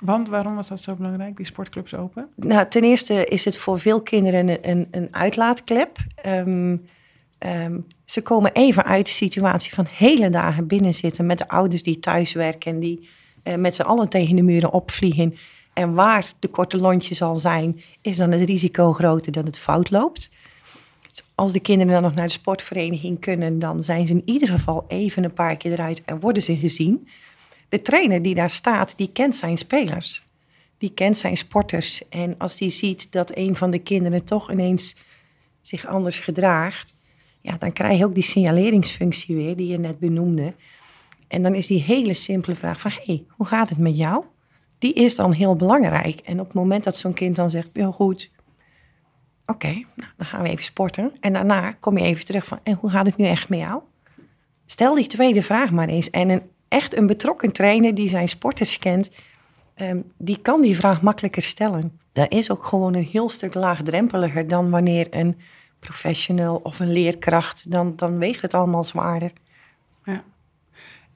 Want 0.00 0.28
waarom 0.28 0.54
was 0.54 0.68
dat 0.68 0.80
zo 0.80 0.94
belangrijk, 0.94 1.36
die 1.36 1.46
sportclubs 1.46 1.94
open? 1.94 2.28
nou, 2.36 2.68
ten 2.68 2.82
eerste 2.82 3.24
is 3.24 3.44
het 3.44 3.56
voor 3.56 3.80
veel 3.80 4.02
kinderen 4.02 4.48
een, 4.48 4.70
een, 4.70 4.88
een 4.90 5.08
uitlaatklep. 5.10 5.96
Ehm, 6.14 6.76
ehm, 7.38 7.78
ze 8.04 8.22
komen 8.22 8.52
even 8.52 8.84
uit 8.84 9.06
de 9.06 9.12
situatie 9.12 9.74
van 9.74 9.86
hele 9.90 10.30
dagen 10.30 10.66
binnenzitten 10.66 11.26
met 11.26 11.38
de 11.38 11.48
ouders 11.48 11.82
die 11.82 11.98
thuiswerken 11.98 12.72
en 12.72 12.80
die 12.80 13.08
met 13.56 13.74
z'n 13.74 13.82
allen 13.82 14.08
tegen 14.08 14.36
de 14.36 14.42
muren 14.42 14.72
opvliegen. 14.72 15.36
En 15.72 15.94
waar 15.94 16.32
de 16.38 16.48
korte 16.48 16.76
lontje 16.76 17.14
zal 17.14 17.34
zijn, 17.34 17.82
is 18.00 18.16
dan 18.16 18.32
het 18.32 18.48
risico 18.48 18.92
groter 18.92 19.32
dat 19.32 19.46
het 19.46 19.58
fout 19.58 19.90
loopt. 19.90 20.30
Dus 21.10 21.24
als 21.34 21.52
de 21.52 21.60
kinderen 21.60 21.92
dan 21.92 22.02
nog 22.02 22.14
naar 22.14 22.26
de 22.26 22.32
sportvereniging 22.32 23.20
kunnen, 23.20 23.58
dan 23.58 23.82
zijn 23.82 24.06
ze 24.06 24.12
in 24.12 24.22
ieder 24.24 24.48
geval 24.48 24.84
even 24.88 25.24
een 25.24 25.32
paar 25.32 25.56
keer 25.56 25.72
eruit 25.72 26.04
en 26.04 26.20
worden 26.20 26.42
ze 26.42 26.56
gezien. 26.56 27.08
De 27.68 27.82
trainer 27.82 28.22
die 28.22 28.34
daar 28.34 28.50
staat, 28.50 28.96
die 28.96 29.10
kent 29.12 29.36
zijn 29.36 29.56
spelers 29.56 30.26
die 30.78 30.92
kent 30.94 31.16
zijn 31.16 31.36
sporters. 31.36 32.08
En 32.08 32.34
als 32.38 32.56
die 32.56 32.70
ziet 32.70 33.12
dat 33.12 33.36
een 33.36 33.56
van 33.56 33.70
de 33.70 33.78
kinderen 33.78 34.24
toch 34.24 34.50
ineens 34.50 34.96
zich 35.60 35.86
anders 35.86 36.18
gedraagt, 36.18 36.94
ja, 37.40 37.56
dan 37.58 37.72
krijg 37.72 37.98
je 37.98 38.04
ook 38.04 38.14
die 38.14 38.22
signaleringsfunctie 38.22 39.36
weer 39.36 39.56
die 39.56 39.66
je 39.66 39.78
net 39.78 39.98
benoemde. 39.98 40.54
En 41.28 41.42
dan 41.42 41.54
is 41.54 41.66
die 41.66 41.82
hele 41.82 42.14
simpele 42.14 42.54
vraag 42.54 42.80
van, 42.80 42.90
hey, 43.04 43.24
hoe 43.28 43.46
gaat 43.46 43.68
het 43.68 43.78
met 43.78 43.96
jou? 43.96 44.24
Die 44.78 44.92
is 44.92 45.16
dan 45.16 45.32
heel 45.32 45.56
belangrijk. 45.56 46.20
En 46.20 46.40
op 46.40 46.46
het 46.46 46.54
moment 46.54 46.84
dat 46.84 46.96
zo'n 46.96 47.12
kind 47.12 47.36
dan 47.36 47.50
zegt, 47.50 47.68
heel 47.72 47.92
goed, 47.92 48.30
oké, 49.46 49.72
nou, 49.72 50.10
dan 50.16 50.26
gaan 50.26 50.42
we 50.42 50.48
even 50.48 50.64
sporten. 50.64 51.12
En 51.20 51.32
daarna 51.32 51.72
kom 51.72 51.98
je 51.98 52.04
even 52.04 52.24
terug 52.24 52.46
van, 52.46 52.58
en 52.62 52.78
hoe 52.80 52.90
gaat 52.90 53.06
het 53.06 53.16
nu 53.16 53.24
echt 53.24 53.48
met 53.48 53.58
jou? 53.58 53.82
Stel 54.66 54.94
die 54.94 55.06
tweede 55.06 55.42
vraag 55.42 55.70
maar 55.70 55.88
eens. 55.88 56.10
En 56.10 56.28
een, 56.28 56.42
echt 56.68 56.96
een 56.96 57.06
betrokken 57.06 57.52
trainer 57.52 57.94
die 57.94 58.08
zijn 58.08 58.28
sporters 58.28 58.78
kent, 58.78 59.10
Ehm, 59.78 60.00
die 60.16 60.38
kan 60.42 60.60
die 60.60 60.76
vraag 60.76 61.02
makkelijker 61.02 61.42
stellen. 61.42 62.00
Dat 62.12 62.32
is 62.32 62.50
ook 62.50 62.64
gewoon 62.64 62.94
een 62.94 63.08
heel 63.10 63.28
stuk 63.28 63.54
laagdrempeliger 63.54 64.48
dan 64.48 64.70
wanneer 64.70 65.06
een 65.10 65.38
professional 65.78 66.60
of 66.62 66.80
een 66.80 66.92
leerkracht, 66.92 67.70
dan, 67.70 67.96
dan 67.96 68.18
weegt 68.18 68.42
het 68.42 68.54
allemaal 68.54 68.84
zwaarder. 68.84 69.32
Ja. 70.04 70.22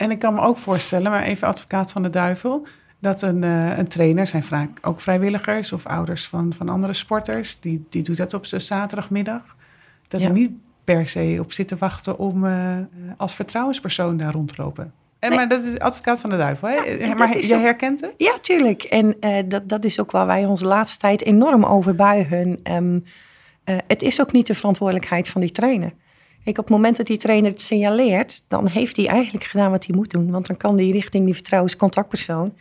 En 0.03 0.11
ik 0.11 0.19
kan 0.19 0.35
me 0.35 0.41
ook 0.41 0.57
voorstellen, 0.57 1.11
maar 1.11 1.23
even 1.23 1.49
advocaat 1.49 1.93
van 1.93 2.03
de 2.03 2.11
duivel, 2.11 2.67
dat 2.99 3.23
een, 3.23 3.45
eh, 3.45 3.79
een 3.79 3.89
trainer, 3.89 4.27
zijn 4.27 4.45
vaak 4.45 4.79
ook 4.83 5.01
vrijwilligers 5.01 5.73
of 5.73 5.87
ouders 5.87 6.29
van, 6.29 6.53
van 6.57 6.69
andere 6.69 6.93
sporters, 6.93 7.61
die, 7.61 7.87
die 7.89 8.03
doet 8.03 8.17
dat 8.17 8.35
op 8.35 8.47
zijn 8.47 8.61
zaterdagmiddag. 8.61 9.57
Dat 10.09 10.21
Ja. 10.21 10.27
er 10.27 10.33
niet 10.33 10.51
per 10.85 11.09
se 11.09 11.37
op 11.41 11.53
zitten 11.53 11.79
wachten 11.79 12.19
om 12.19 12.47
eh, 12.47 12.77
als 13.17 13.35
vertrouwenspersoon 13.35 14.17
daar 14.17 14.33
rond 14.33 14.49
te 14.49 14.63
lopen. 14.63 14.93
En, 15.19 15.29
Nee. 15.29 15.39
Maar 15.39 15.49
dat 15.49 15.65
is 15.65 15.79
advocaat 15.79 16.21
van 16.21 16.31
de 16.31 16.37
duivel, 16.37 16.69
hè? 16.69 16.75
dat 17.07 17.19
maar 17.19 17.39
je 17.39 17.55
herkent 17.55 18.01
het? 18.01 18.15
Ja, 18.17 18.39
tuurlijk. 18.41 18.83
En 18.83 19.17
eh, 19.21 19.43
dat, 19.47 19.69
dat 19.69 19.85
is 19.85 20.01
ook 20.01 20.11
waar 20.11 20.27
wij 20.27 20.45
ons 20.45 20.61
de 20.61 20.67
laatste 20.67 20.99
tijd 20.99 21.25
enorm 21.25 21.65
over 21.65 21.95
buigen. 21.95 22.61
Ehm, 22.63 22.99
eh, 23.65 23.77
het 23.87 24.03
is 24.03 24.21
ook 24.21 24.33
niet 24.33 24.47
de 24.47 24.55
verantwoordelijkheid 24.55 25.29
van 25.29 25.41
die 25.41 25.53
trainer. 25.53 25.93
Kijk, 26.45 26.59
op 26.59 26.65
het 26.65 26.73
moment 26.75 26.97
dat 26.97 27.07
die 27.07 27.17
trainer 27.17 27.51
het 27.51 27.61
signaleert, 27.61 28.45
dan 28.49 28.67
heeft 28.67 28.97
hij 28.97 29.07
eigenlijk 29.07 29.45
gedaan 29.45 29.71
wat 29.71 29.87
hij 29.87 29.97
moet 29.97 30.11
doen. 30.11 30.31
Want 30.31 30.47
dan 30.47 30.57
kan 30.57 30.77
die 30.77 30.93
richting 30.93 31.25
die 31.25 31.35
vertrouwenscontactpersoon. 31.35 32.55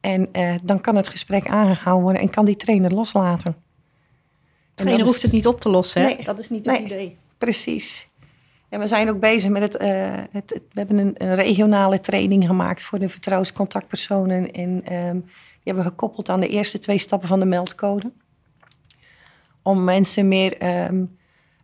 En 0.00 0.28
eh, 0.32 0.54
dan 0.62 0.80
kan 0.80 0.96
het 0.96 1.08
gesprek 1.08 1.46
aangehouden 1.46 2.02
worden 2.04 2.22
en 2.22 2.30
kan 2.30 2.44
die 2.44 2.56
trainer 2.56 2.94
loslaten. 2.94 3.50
En 3.54 4.84
trainer 4.84 5.04
hoeft 5.04 5.16
is- 5.16 5.22
het 5.22 5.32
niet 5.32 5.46
op 5.46 5.60
te 5.60 5.68
lossen. 5.68 6.02
Hè? 6.02 6.06
Nee. 6.08 6.24
Dat 6.24 6.38
is 6.38 6.50
niet 6.50 6.64
het 6.64 6.74
Nee. 6.74 6.84
idee. 6.84 7.16
Precies. 7.38 8.08
En 8.68 8.80
we 8.80 8.86
zijn 8.86 9.08
ook 9.08 9.20
bezig 9.20 9.50
met 9.50 9.62
het. 9.62 9.76
eh, 9.76 10.10
het, 10.30 10.50
het- 10.50 10.62
we 10.72 10.78
hebben 10.78 10.98
een, 10.98 11.14
een 11.14 11.34
regionale 11.34 12.00
training 12.00 12.46
gemaakt 12.46 12.82
voor 12.82 12.98
de 12.98 13.08
vertrouwenscontactpersonen. 13.08 14.50
En 14.50 14.84
ehm, 14.84 15.12
die 15.14 15.62
hebben 15.64 15.84
we 15.84 15.90
gekoppeld 15.90 16.28
aan 16.28 16.40
de 16.40 16.48
eerste 16.48 16.78
twee 16.78 16.98
stappen 16.98 17.28
van 17.28 17.40
de 17.40 17.46
meldcode. 17.46 18.10
Om 19.62 19.84
mensen 19.84 20.28
meer 20.28 20.56
ehm, 20.58 21.04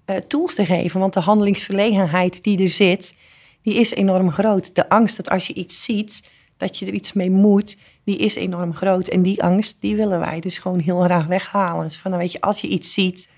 eh, 0.05 0.17
tools 0.17 0.55
te 0.55 0.67
geven. 0.67 1.01
Want 1.01 1.15
de 1.15 1.21
handelingsverlegenheid 1.21 2.43
die 2.43 2.59
er 2.59 2.69
zit, 2.69 3.17
die 3.63 3.75
is 3.75 3.95
enorm 3.95 4.31
groot. 4.31 4.75
De 4.75 4.89
angst 4.89 5.17
dat 5.17 5.31
als 5.31 5.47
je 5.47 5.55
iets 5.55 5.85
ziet, 5.85 6.31
dat 6.57 6.79
je 6.79 6.87
er 6.87 6.93
iets 6.93 7.13
mee 7.13 7.31
moet, 7.31 7.77
die 8.05 8.19
is 8.19 8.35
enorm 8.35 8.75
groot. 8.75 9.09
En 9.09 9.23
die 9.23 9.43
angst, 9.43 9.81
die 9.81 9.97
willen 9.97 10.19
wij 10.19 10.41
dus 10.41 10.59
gewoon 10.59 10.79
heel 10.79 11.01
graag 11.01 11.27
weghalen. 11.27 11.85
Dus 11.85 11.99
van, 11.99 12.11
nou 12.11 12.23
weet 12.23 12.33
je, 12.33 12.41
als 12.41 12.61
je 12.61 12.69
iets 12.69 12.93
ziet, 12.93 13.29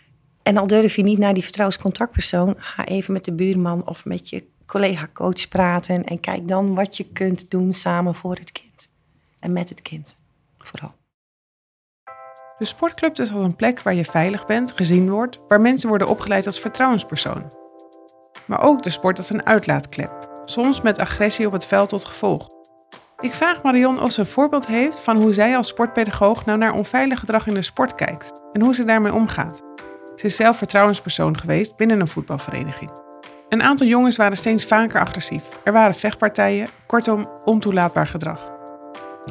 en 0.43 0.57
al 0.57 0.67
durf 0.67 0.97
je 0.97 1.03
niet 1.03 1.19
naar 1.19 1.35
die 1.35 1.43
vertrouwenscontactpersoon, 1.43 2.55
ga 2.57 2.87
even 2.87 3.13
met 3.13 3.25
de 3.25 3.33
buurman 3.33 3.87
of 3.89 4.05
met 4.05 4.29
je 4.29 4.45
collega-coach 4.67 5.49
praten. 5.49 6.05
En 6.05 6.21
kijk 6.21 6.49
dan 6.49 6.75
wat 6.75 6.97
je 6.97 7.05
kunt 7.05 7.51
doen 7.51 7.73
samen 7.73 8.15
voor 8.15 8.35
het 8.35 8.53
kind. 8.53 8.91
En 9.39 9.53
met 9.53 9.69
het 9.69 9.83
kind, 9.83 10.17
vooral. 10.59 10.95
De 12.59 12.65
sportclub 12.65 13.19
is 13.19 13.33
als 13.33 13.45
een 13.45 13.57
plek 13.57 13.83
waar 13.83 13.95
je 13.95 14.05
veilig 14.05 14.47
bent, 14.47 14.73
gezien 14.73 15.11
wordt, 15.11 15.39
waar 15.49 15.61
mensen 15.61 15.89
worden 15.89 16.09
opgeleid 16.09 16.47
als 16.47 16.61
vertrouwenspersoon. 16.61 17.53
Maar 18.45 18.63
ook 18.63 18.83
de 18.83 18.91
sport 18.91 19.19
als 19.19 19.31
een 19.31 19.47
uitlaatklep, 19.47 20.43
soms 20.45 20.81
met 20.81 20.99
agressie 20.99 21.47
op 21.47 21.53
het 21.53 21.67
veld 21.67 21.89
tot 21.89 22.05
gevolg. 22.05 22.49
Ik 23.19 23.35
vraag 23.35 23.63
Marion 23.63 24.01
of 24.01 24.13
ze 24.13 24.21
een 24.21 24.27
voorbeeld 24.27 24.67
heeft 24.67 25.01
van 25.01 25.17
hoe 25.17 25.33
zij 25.33 25.57
als 25.57 25.69
sportpedagoog 25.69 26.45
nou 26.45 26.59
naar 26.59 26.73
onveilig 26.73 27.19
gedrag 27.19 27.47
in 27.47 27.55
de 27.55 27.63
sport 27.63 27.95
kijkt 27.95 28.41
en 28.53 28.61
hoe 28.61 28.75
ze 28.75 28.85
daarmee 28.85 29.15
omgaat. 29.15 29.63
Ze 30.17 30.27
is 30.27 30.37
zelf 30.37 30.57
vertrouwenspersoon 30.57 31.39
geweest 31.39 31.77
binnen 31.77 32.01
een 32.01 32.09
voetbalvereniging. 32.09 32.91
Een 33.49 33.63
aantal 33.63 33.87
jongens 33.87 34.17
waren 34.17 34.37
steeds 34.37 34.67
vaker 34.67 35.01
agressief. 35.01 35.49
Er 35.65 35.73
waren 35.73 35.95
vechtpartijen, 35.95 36.69
kortom 36.87 37.29
ontoelaatbaar 37.45 38.07
gedrag. 38.07 38.56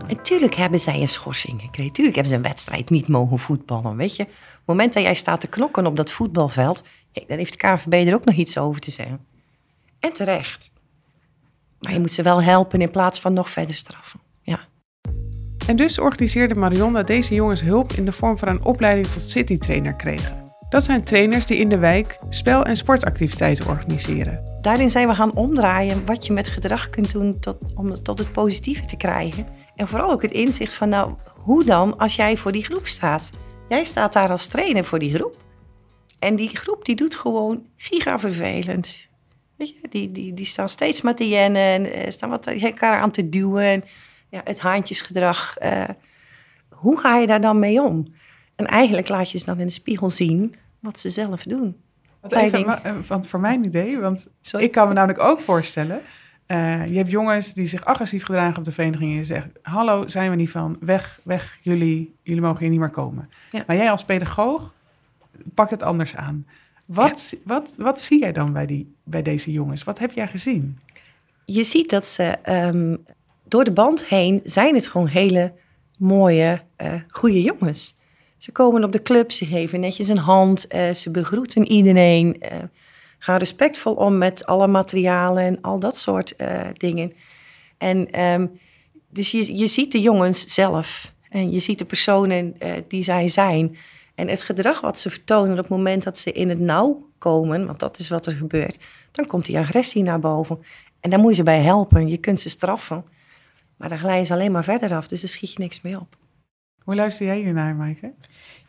En 0.07 0.21
tuurlijk 0.21 0.55
hebben 0.55 0.79
zij 0.79 1.01
een 1.01 1.09
schorsing 1.09 1.61
gekregen. 1.61 1.93
Tuurlijk 1.93 2.15
hebben 2.15 2.33
ze 2.33 2.39
een 2.39 2.49
wedstrijd 2.49 2.89
niet 2.89 3.07
mogen 3.07 3.39
voetballen. 3.39 3.97
Weet 3.97 4.15
je, 4.15 4.23
op 4.23 4.29
het 4.29 4.65
moment 4.65 4.93
dat 4.93 5.03
jij 5.03 5.15
staat 5.15 5.41
te 5.41 5.47
knokken 5.47 5.85
op 5.85 5.95
dat 5.95 6.11
voetbalveld, 6.11 6.83
dan 7.11 7.37
heeft 7.37 7.51
de 7.51 7.57
KNVB 7.57 8.07
er 8.07 8.13
ook 8.13 8.25
nog 8.25 8.35
iets 8.35 8.57
over 8.57 8.81
te 8.81 8.91
zeggen. 8.91 9.25
En 9.99 10.13
terecht. 10.13 10.71
Maar 11.79 11.93
je 11.93 11.99
moet 11.99 12.11
ze 12.11 12.21
wel 12.21 12.41
helpen 12.41 12.81
in 12.81 12.91
plaats 12.91 13.19
van 13.19 13.33
nog 13.33 13.49
verder 13.49 13.75
straffen. 13.75 14.19
Ja. 14.41 14.59
En 15.67 15.75
dus 15.75 15.99
organiseerde 15.99 16.55
Marion 16.55 16.93
dat 16.93 17.07
deze 17.07 17.33
jongens 17.33 17.61
hulp 17.61 17.91
in 17.91 18.05
de 18.05 18.11
vorm 18.11 18.37
van 18.37 18.47
een 18.47 18.65
opleiding 18.65 19.07
tot 19.07 19.21
citytrainer 19.21 19.95
kregen. 19.95 20.43
Dat 20.69 20.83
zijn 20.83 21.03
trainers 21.03 21.45
die 21.45 21.57
in 21.57 21.69
de 21.69 21.77
wijk 21.77 22.19
spel- 22.29 22.65
en 22.65 22.77
sportactiviteiten 22.77 23.67
organiseren. 23.67 24.57
Daarin 24.61 24.89
zijn 24.89 25.07
we 25.07 25.15
gaan 25.15 25.35
omdraaien 25.35 26.05
wat 26.05 26.25
je 26.25 26.33
met 26.33 26.47
gedrag 26.47 26.89
kunt 26.89 27.11
doen 27.11 27.39
tot, 27.39 27.57
om 27.75 27.89
het 27.89 28.03
tot 28.03 28.19
het 28.19 28.31
positieve 28.31 28.85
te 28.85 28.97
krijgen. 28.97 29.47
En 29.75 29.88
vooral 29.88 30.12
ook 30.12 30.22
het 30.22 30.32
inzicht 30.32 30.74
van, 30.74 30.89
nou, 30.89 31.13
hoe 31.34 31.63
dan 31.63 31.98
als 31.98 32.15
jij 32.15 32.38
voor 32.38 32.51
die 32.51 32.63
groep 32.63 32.88
staat? 32.88 33.29
Jij 33.70 33.84
staat 33.84 34.13
daar 34.13 34.29
als 34.29 34.48
trainer 34.48 34.86
voor 34.86 35.00
die 35.00 35.13
groep. 35.15 35.44
En 36.20 36.36
die 36.36 36.50
groep 36.50 36.86
die 36.86 36.96
doet 36.96 37.15
gewoon 37.15 37.65
giga 37.77 38.20
vervelend. 38.20 39.08
Weet 39.55 39.70
je, 39.70 39.88
die, 39.89 40.12
die, 40.12 40.34
die 40.34 40.46
staan 40.46 40.70
steeds 40.70 41.01
met 41.01 41.17
te 41.17 41.27
jennen, 41.27 41.98
uh, 41.98 42.03
staan 42.08 42.29
wat 42.29 42.48
elkaar 42.48 43.00
aan 43.00 43.12
te 43.12 43.29
duwen. 43.29 43.84
Ja, 44.29 44.41
het 44.44 44.60
haantjesgedrag. 44.60 45.55
Uh, 45.63 45.84
hoe 46.70 47.00
ga 47.00 47.17
je 47.17 47.27
daar 47.27 47.41
dan 47.41 47.60
mee 47.60 47.82
om? 47.82 48.13
En 48.55 48.65
eigenlijk 48.65 49.10
laat 49.10 49.32
je 49.32 49.38
ze 49.38 49.46
dan 49.46 49.60
in 49.60 49.65
de 49.65 49.72
spiegel 49.72 50.10
zien 50.10 50.55
wat 50.79 51.00
ze 51.00 51.10
zelf 51.10 51.44
doen. 51.44 51.84
Want 52.22 52.34
even, 52.34 52.84
eh, 52.84 52.94
want 53.08 53.27
voor 53.27 53.39
mijn 53.39 53.65
idee, 53.65 54.00
want 54.00 54.27
ik 54.58 54.72
kan 54.72 54.88
me 54.88 54.94
namelijk 54.94 55.20
ook 55.20 55.41
voorstellen... 55.41 56.01
Uh, 56.47 56.87
je 56.87 56.97
hebt 56.97 57.11
jongens 57.11 57.53
die 57.53 57.67
zich 57.67 57.85
agressief 57.85 58.23
gedragen 58.23 58.57
op 58.57 58.63
de 58.63 58.71
vereniging 58.71 59.11
en 59.11 59.17
je 59.17 59.25
zegt... 59.25 59.47
hallo, 59.61 60.07
zijn 60.07 60.29
we 60.29 60.35
niet 60.35 60.51
van, 60.51 60.77
weg, 60.79 61.19
weg, 61.23 61.57
jullie, 61.61 62.15
jullie 62.23 62.41
mogen 62.41 62.59
hier 62.59 62.69
niet 62.69 62.79
meer 62.79 62.89
komen. 62.89 63.29
Ja. 63.51 63.63
Maar 63.67 63.75
jij 63.75 63.91
als 63.91 64.05
pedagoog 64.05 64.73
pak 65.53 65.69
het 65.69 65.83
anders 65.83 66.15
aan. 66.15 66.45
Wat, 66.87 67.35
wat, 67.43 67.75
wat 67.77 68.01
zie 68.01 68.19
jij 68.19 68.31
dan 68.31 68.53
bij, 68.53 68.65
die, 68.65 68.95
bij 69.03 69.21
deze 69.21 69.51
jongens? 69.51 69.83
Wat 69.83 69.99
heb 69.99 70.11
jij 70.11 70.27
gezien? 70.27 70.79
Je 71.45 71.63
ziet 71.63 71.89
dat 71.89 72.07
ze 72.07 72.35
um, 72.49 73.03
door 73.47 73.63
de 73.63 73.71
band 73.71 74.05
heen 74.05 74.41
zijn 74.43 74.75
het 74.75 74.87
gewoon 74.87 75.07
hele 75.07 75.53
mooie, 75.97 76.61
uh, 76.81 76.93
goede 77.07 77.41
jongens. 77.41 77.97
Ze 78.37 78.51
komen 78.51 78.83
op 78.83 78.91
de 78.91 79.01
club, 79.01 79.31
ze 79.31 79.45
geven 79.45 79.79
netjes 79.79 80.07
een 80.07 80.17
hand, 80.17 80.73
uh, 80.73 80.89
ze 80.89 81.11
begroeten 81.11 81.67
iedereen, 81.67 82.43
gaan 83.19 83.38
respectvol 83.38 83.93
om 83.93 84.17
met 84.17 84.45
alle 84.45 84.67
materialen 84.67 85.43
en 85.43 85.62
al 85.62 85.79
dat 85.79 85.98
soort 85.98 86.36
dingen. 86.74 87.13
En 87.77 88.22
um, 88.22 88.60
dus 89.10 89.31
je, 89.31 89.57
je 89.57 89.67
ziet 89.67 89.91
de 89.91 90.01
jongens 90.01 90.53
zelf 90.53 91.13
en 91.29 91.51
je 91.51 91.60
ziet 91.60 91.79
de 91.79 91.86
personen 91.86 92.55
die 92.88 93.03
zij 93.03 93.27
zijn. 93.27 93.77
En 94.15 94.27
het 94.27 94.41
gedrag 94.41 94.81
wat 94.81 95.00
ze 95.00 95.10
vertonen 95.10 95.51
op 95.51 95.57
het 95.57 95.69
moment 95.69 96.03
dat 96.03 96.17
ze 96.17 96.31
in 96.31 96.50
het 96.50 96.60
nauw 96.60 97.10
komen, 97.17 97.65
want 97.65 97.79
dat 97.79 98.00
is 98.00 98.10
wat 98.10 98.25
er 98.25 98.34
gebeurt, 98.34 98.77
dan 99.12 99.27
komt 99.27 99.45
die 99.45 99.57
agressie 99.57 100.03
naar 100.03 100.19
boven. 100.19 100.63
En 101.00 101.10
daar 101.10 101.19
moet 101.19 101.29
je 101.29 101.36
ze 101.36 101.43
bij 101.43 101.62
helpen. 101.62 102.07
Je 102.07 102.17
kunt 102.17 102.39
ze 102.39 102.50
straffen, 102.50 103.05
maar 103.77 103.89
dan 103.89 103.98
glijden 103.98 104.25
ze 104.25 104.34
alleen 104.34 104.51
maar 104.51 104.63
verder 104.63 104.95
af, 104.95 105.07
dus 105.07 105.22
daar 105.22 105.29
schiet 105.29 105.51
je 105.51 105.60
niks 105.60 105.81
mee 105.81 106.00
op. 106.00 106.15
Hoe 106.84 106.95
luister 106.95 107.25
jij 107.25 107.38
hier 107.38 107.53
naar, 107.53 107.75
Maaike? 107.75 108.13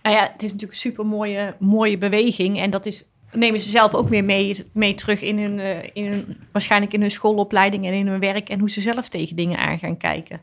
Nou 0.02 0.16
ja, 0.16 0.22
het 0.22 0.42
is 0.42 0.52
natuurlijk 0.52 0.72
een 0.72 0.90
super 0.90 1.06
mooie, 1.06 1.56
mooie 1.58 1.98
beweging. 1.98 2.58
En 2.58 2.70
dat 2.70 2.86
is, 2.86 3.04
nemen 3.32 3.60
ze 3.60 3.70
zelf 3.70 3.94
ook 3.94 4.08
weer 4.08 4.24
mee, 4.24 4.64
mee 4.72 4.94
terug 4.94 5.22
in 5.22 5.38
hun, 5.38 5.58
uh, 5.58 5.82
in 5.92 6.06
hun, 6.06 6.36
waarschijnlijk 6.52 6.92
in 6.92 7.00
hun 7.00 7.10
schoolopleiding 7.10 7.86
en 7.86 7.92
in 7.92 8.06
hun 8.06 8.20
werk. 8.20 8.48
En 8.48 8.58
hoe 8.58 8.70
ze 8.70 8.80
zelf 8.80 9.08
tegen 9.08 9.36
dingen 9.36 9.58
aan 9.58 9.78
gaan 9.78 9.96
kijken. 9.96 10.40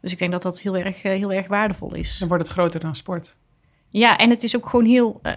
Dus 0.00 0.12
ik 0.12 0.18
denk 0.18 0.32
dat 0.32 0.42
dat 0.42 0.60
heel 0.60 0.76
erg, 0.76 1.04
uh, 1.04 1.12
heel 1.12 1.32
erg 1.32 1.48
waardevol 1.48 1.94
is. 1.94 2.18
Dan 2.18 2.28
wordt 2.28 2.42
het 2.44 2.52
groter 2.52 2.80
dan 2.80 2.96
sport. 2.96 3.36
Ja, 3.88 4.18
en 4.18 4.30
het 4.30 4.42
is 4.42 4.56
ook 4.56 4.68
gewoon 4.68 4.86
heel. 4.86 5.20
Uh, 5.22 5.32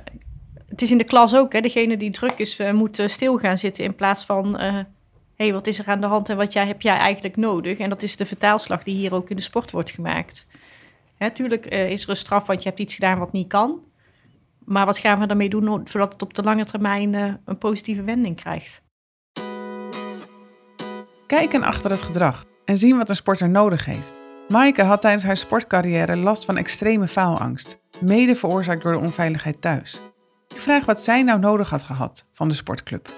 het 0.67 0.81
is 0.81 0.91
in 0.91 0.97
de 0.97 1.03
klas 1.03 1.35
ook, 1.35 1.53
hè. 1.53 1.61
Degene 1.61 1.97
die 1.97 2.11
druk 2.11 2.37
is, 2.37 2.57
moet 2.71 3.01
stil 3.05 3.37
gaan 3.37 3.57
zitten 3.57 3.83
in 3.83 3.95
plaats 3.95 4.25
van. 4.25 4.59
hé, 4.59 4.83
hey, 5.35 5.53
wat 5.53 5.67
is 5.67 5.79
er 5.79 5.87
aan 5.87 6.01
de 6.01 6.07
hand 6.07 6.29
en 6.29 6.37
wat 6.37 6.53
jij, 6.53 6.67
heb 6.67 6.81
jij 6.81 6.97
eigenlijk 6.97 7.37
nodig? 7.37 7.77
En 7.77 7.89
dat 7.89 8.03
is 8.03 8.15
de 8.15 8.25
vertaalslag 8.25 8.83
die 8.83 8.95
hier 8.95 9.13
ook 9.13 9.29
in 9.29 9.35
de 9.35 9.41
sport 9.41 9.71
wordt 9.71 9.91
gemaakt. 9.91 10.47
Natuurlijk 11.19 11.73
uh, 11.73 11.89
is 11.89 12.03
er 12.03 12.09
een 12.09 12.15
straf, 12.15 12.47
want 12.47 12.63
je 12.63 12.69
hebt 12.69 12.81
iets 12.81 12.93
gedaan 12.93 13.19
wat 13.19 13.31
niet 13.31 13.47
kan. 13.47 13.79
Maar 14.69 14.85
wat 14.85 14.97
gaan 14.97 15.19
we 15.19 15.25
daarmee 15.25 15.49
doen 15.49 15.81
zodat 15.87 16.13
het 16.13 16.21
op 16.21 16.33
de 16.33 16.43
lange 16.43 16.65
termijn 16.65 17.13
uh, 17.13 17.33
een 17.45 17.57
positieve 17.57 18.03
wending 18.03 18.35
krijgt? 18.35 18.81
Kijken 21.27 21.63
achter 21.63 21.91
het 21.91 22.01
gedrag 22.01 22.45
en 22.65 22.77
zien 22.77 22.97
wat 22.97 23.09
een 23.09 23.15
sporter 23.15 23.49
nodig 23.49 23.85
heeft. 23.85 24.17
Maaike 24.47 24.83
had 24.83 25.01
tijdens 25.01 25.23
haar 25.23 25.37
sportcarrière 25.37 26.17
last 26.17 26.45
van 26.45 26.57
extreme 26.57 27.07
faalangst, 27.07 27.79
mede 27.99 28.35
veroorzaakt 28.35 28.83
door 28.83 28.91
de 28.91 28.99
onveiligheid 28.99 29.61
thuis. 29.61 29.99
Ik 30.47 30.61
vraag 30.61 30.85
wat 30.85 31.01
zij 31.01 31.23
nou 31.23 31.39
nodig 31.39 31.69
had 31.69 31.83
gehad 31.83 32.25
van 32.31 32.47
de 32.47 32.55
sportclub. 32.55 33.09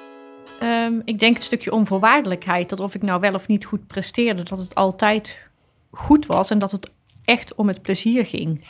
Um, 0.63 1.01
ik 1.05 1.19
denk 1.19 1.37
een 1.37 1.43
stukje 1.43 1.73
onvoorwaardelijkheid. 1.73 2.69
Dat 2.69 2.79
of 2.79 2.95
ik 2.95 3.01
nou 3.01 3.19
wel 3.19 3.33
of 3.33 3.47
niet 3.47 3.65
goed 3.65 3.87
presteerde, 3.87 4.43
dat 4.43 4.59
het 4.59 4.75
altijd 4.75 5.49
goed 5.91 6.25
was 6.25 6.49
en 6.49 6.59
dat 6.59 6.71
het 6.71 6.91
echt 7.25 7.55
om 7.55 7.67
het 7.67 7.81
plezier 7.81 8.25
ging. 8.25 8.65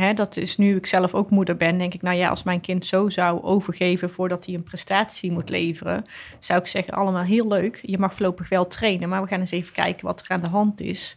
Hè, 0.00 0.14
dat 0.14 0.36
is 0.36 0.56
nu 0.56 0.76
ik 0.76 0.86
zelf 0.86 1.14
ook 1.14 1.30
moeder 1.30 1.56
ben, 1.56 1.78
denk 1.78 1.94
ik, 1.94 2.02
nou 2.02 2.16
ja, 2.16 2.28
als 2.28 2.42
mijn 2.42 2.60
kind 2.60 2.84
zo 2.84 3.08
zou 3.08 3.42
overgeven 3.42 4.10
voordat 4.10 4.46
hij 4.46 4.54
een 4.54 4.62
prestatie 4.62 5.32
moet 5.32 5.48
leveren, 5.48 6.04
zou 6.38 6.60
ik 6.60 6.66
zeggen, 6.66 6.94
allemaal 6.94 7.22
heel 7.22 7.48
leuk. 7.48 7.80
Je 7.82 7.98
mag 7.98 8.14
voorlopig 8.14 8.48
wel 8.48 8.66
trainen, 8.66 9.08
maar 9.08 9.22
we 9.22 9.28
gaan 9.28 9.40
eens 9.40 9.50
even 9.50 9.72
kijken 9.72 10.06
wat 10.06 10.20
er 10.20 10.26
aan 10.28 10.40
de 10.40 10.48
hand 10.48 10.80
is. 10.80 11.16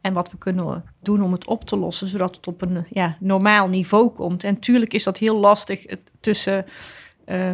En 0.00 0.12
wat 0.12 0.30
we 0.30 0.38
kunnen 0.38 0.84
doen 1.02 1.22
om 1.22 1.32
het 1.32 1.46
op 1.46 1.64
te 1.64 1.76
lossen, 1.76 2.08
zodat 2.08 2.36
het 2.36 2.46
op 2.46 2.62
een 2.62 2.86
ja, 2.90 3.16
normaal 3.20 3.68
niveau 3.68 4.08
komt. 4.08 4.44
En 4.44 4.58
tuurlijk 4.58 4.92
is 4.92 5.04
dat 5.04 5.18
heel 5.18 5.36
lastig 5.36 5.86
tussen 6.20 6.64
uh, 7.26 7.52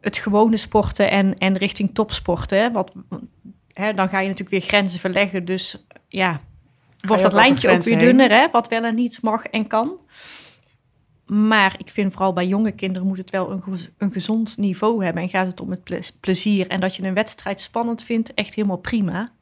het 0.00 0.16
gewone 0.16 0.56
sporten 0.56 1.10
en, 1.10 1.38
en 1.38 1.56
richting 1.56 1.94
topsporten. 1.94 2.58
Hè? 2.58 2.72
Wat, 2.72 2.92
hè, 3.72 3.94
dan 3.94 4.08
ga 4.08 4.20
je 4.20 4.28
natuurlijk 4.28 4.50
weer 4.50 4.68
grenzen 4.68 5.00
verleggen. 5.00 5.44
Dus 5.44 5.84
ja, 6.08 6.40
wordt 7.00 7.22
dat 7.22 7.32
lijntje 7.32 7.70
ook 7.70 7.82
weer 7.82 7.98
dunner, 7.98 8.30
hè? 8.30 8.48
wat 8.50 8.68
wel 8.68 8.84
en 8.84 8.94
niet 8.94 9.22
mag 9.22 9.44
en 9.44 9.66
kan. 9.66 10.00
Maar 11.30 11.74
ik 11.78 11.90
vind 11.90 12.12
vooral 12.12 12.32
bij 12.32 12.46
jonge 12.46 12.72
kinderen 12.72 13.08
moet 13.08 13.18
het 13.18 13.30
wel 13.30 13.50
een, 13.50 13.62
een 13.98 14.12
gezond 14.12 14.56
niveau 14.56 15.04
hebben. 15.04 15.22
En 15.22 15.28
gaat 15.28 15.46
het 15.46 15.60
om 15.60 15.70
het 15.70 16.12
plezier. 16.20 16.68
En 16.68 16.80
dat 16.80 16.96
je 16.96 17.02
een 17.02 17.14
wedstrijd 17.14 17.60
spannend 17.60 18.02
vindt, 18.02 18.34
echt 18.34 18.54
helemaal 18.54 18.76
prima. 18.76 19.32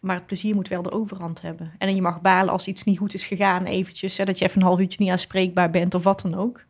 Maar 0.00 0.16
het 0.16 0.26
plezier 0.26 0.54
moet 0.54 0.68
wel 0.68 0.82
de 0.82 0.92
overhand 0.92 1.40
hebben. 1.40 1.72
En 1.78 1.94
je 1.94 2.02
mag 2.02 2.20
balen 2.20 2.52
als 2.52 2.66
iets 2.66 2.84
niet 2.84 2.98
goed 2.98 3.14
is 3.14 3.26
gegaan, 3.26 3.64
eventjes. 3.64 4.18
Hè, 4.18 4.24
dat 4.24 4.38
je 4.38 4.44
even 4.44 4.60
een 4.60 4.66
half 4.66 4.80
uurtje 4.80 5.02
niet 5.02 5.10
aanspreekbaar 5.10 5.70
bent 5.70 5.94
of 5.94 6.04
wat 6.04 6.20
dan 6.20 6.34
ook. 6.34 6.64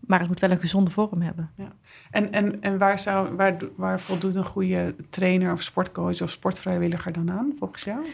Maar 0.00 0.18
het 0.18 0.28
moet 0.28 0.40
wel 0.40 0.50
een 0.50 0.58
gezonde 0.58 0.90
vorm 0.90 1.22
hebben. 1.22 1.50
Ja. 1.56 1.72
En, 2.10 2.32
en, 2.32 2.62
en 2.62 2.78
waar, 2.78 2.98
zou, 2.98 3.36
waar, 3.36 3.56
waar 3.76 4.00
voldoet 4.00 4.34
een 4.34 4.44
goede 4.44 4.94
trainer 5.10 5.52
of 5.52 5.62
sportcoach 5.62 6.22
of 6.22 6.30
sportvrijwilliger 6.30 7.12
dan 7.12 7.30
aan, 7.30 7.52
volgens 7.58 7.84
jou? 7.84 8.06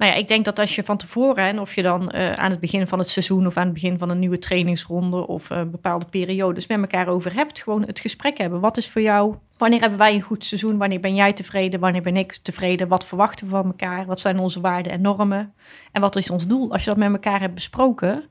Nou 0.00 0.12
ja, 0.12 0.18
ik 0.18 0.28
denk 0.28 0.44
dat 0.44 0.58
als 0.58 0.74
je 0.74 0.82
van 0.82 0.96
tevoren, 0.96 1.44
en 1.44 1.60
of 1.60 1.74
je 1.74 1.82
dan 1.82 2.12
uh, 2.14 2.32
aan 2.32 2.50
het 2.50 2.60
begin 2.60 2.86
van 2.86 2.98
het 2.98 3.08
seizoen 3.08 3.46
of 3.46 3.56
aan 3.56 3.64
het 3.64 3.72
begin 3.72 3.98
van 3.98 4.10
een 4.10 4.18
nieuwe 4.18 4.38
trainingsronde 4.38 5.26
of 5.26 5.50
uh, 5.50 5.62
bepaalde 5.62 6.04
periodes 6.04 6.66
met 6.66 6.78
elkaar 6.78 7.08
over 7.08 7.34
hebt, 7.34 7.62
gewoon 7.62 7.82
het 7.82 8.00
gesprek 8.00 8.38
hebben. 8.38 8.60
Wat 8.60 8.76
is 8.76 8.90
voor 8.90 9.02
jou, 9.02 9.34
wanneer 9.56 9.80
hebben 9.80 9.98
wij 9.98 10.14
een 10.14 10.20
goed 10.20 10.44
seizoen? 10.44 10.78
Wanneer 10.78 11.00
ben 11.00 11.14
jij 11.14 11.32
tevreden? 11.32 11.80
Wanneer 11.80 12.02
ben 12.02 12.16
ik 12.16 12.32
tevreden? 12.32 12.88
Wat 12.88 13.04
verwachten 13.04 13.46
we 13.46 13.52
van 13.52 13.66
elkaar? 13.66 14.06
Wat 14.06 14.20
zijn 14.20 14.38
onze 14.38 14.60
waarden 14.60 14.92
en 14.92 15.00
normen? 15.00 15.54
En 15.92 16.00
wat 16.00 16.16
is 16.16 16.30
ons 16.30 16.46
doel? 16.46 16.72
Als 16.72 16.84
je 16.84 16.90
dat 16.90 16.98
met 16.98 17.12
elkaar 17.12 17.40
hebt 17.40 17.54
besproken, 17.54 18.24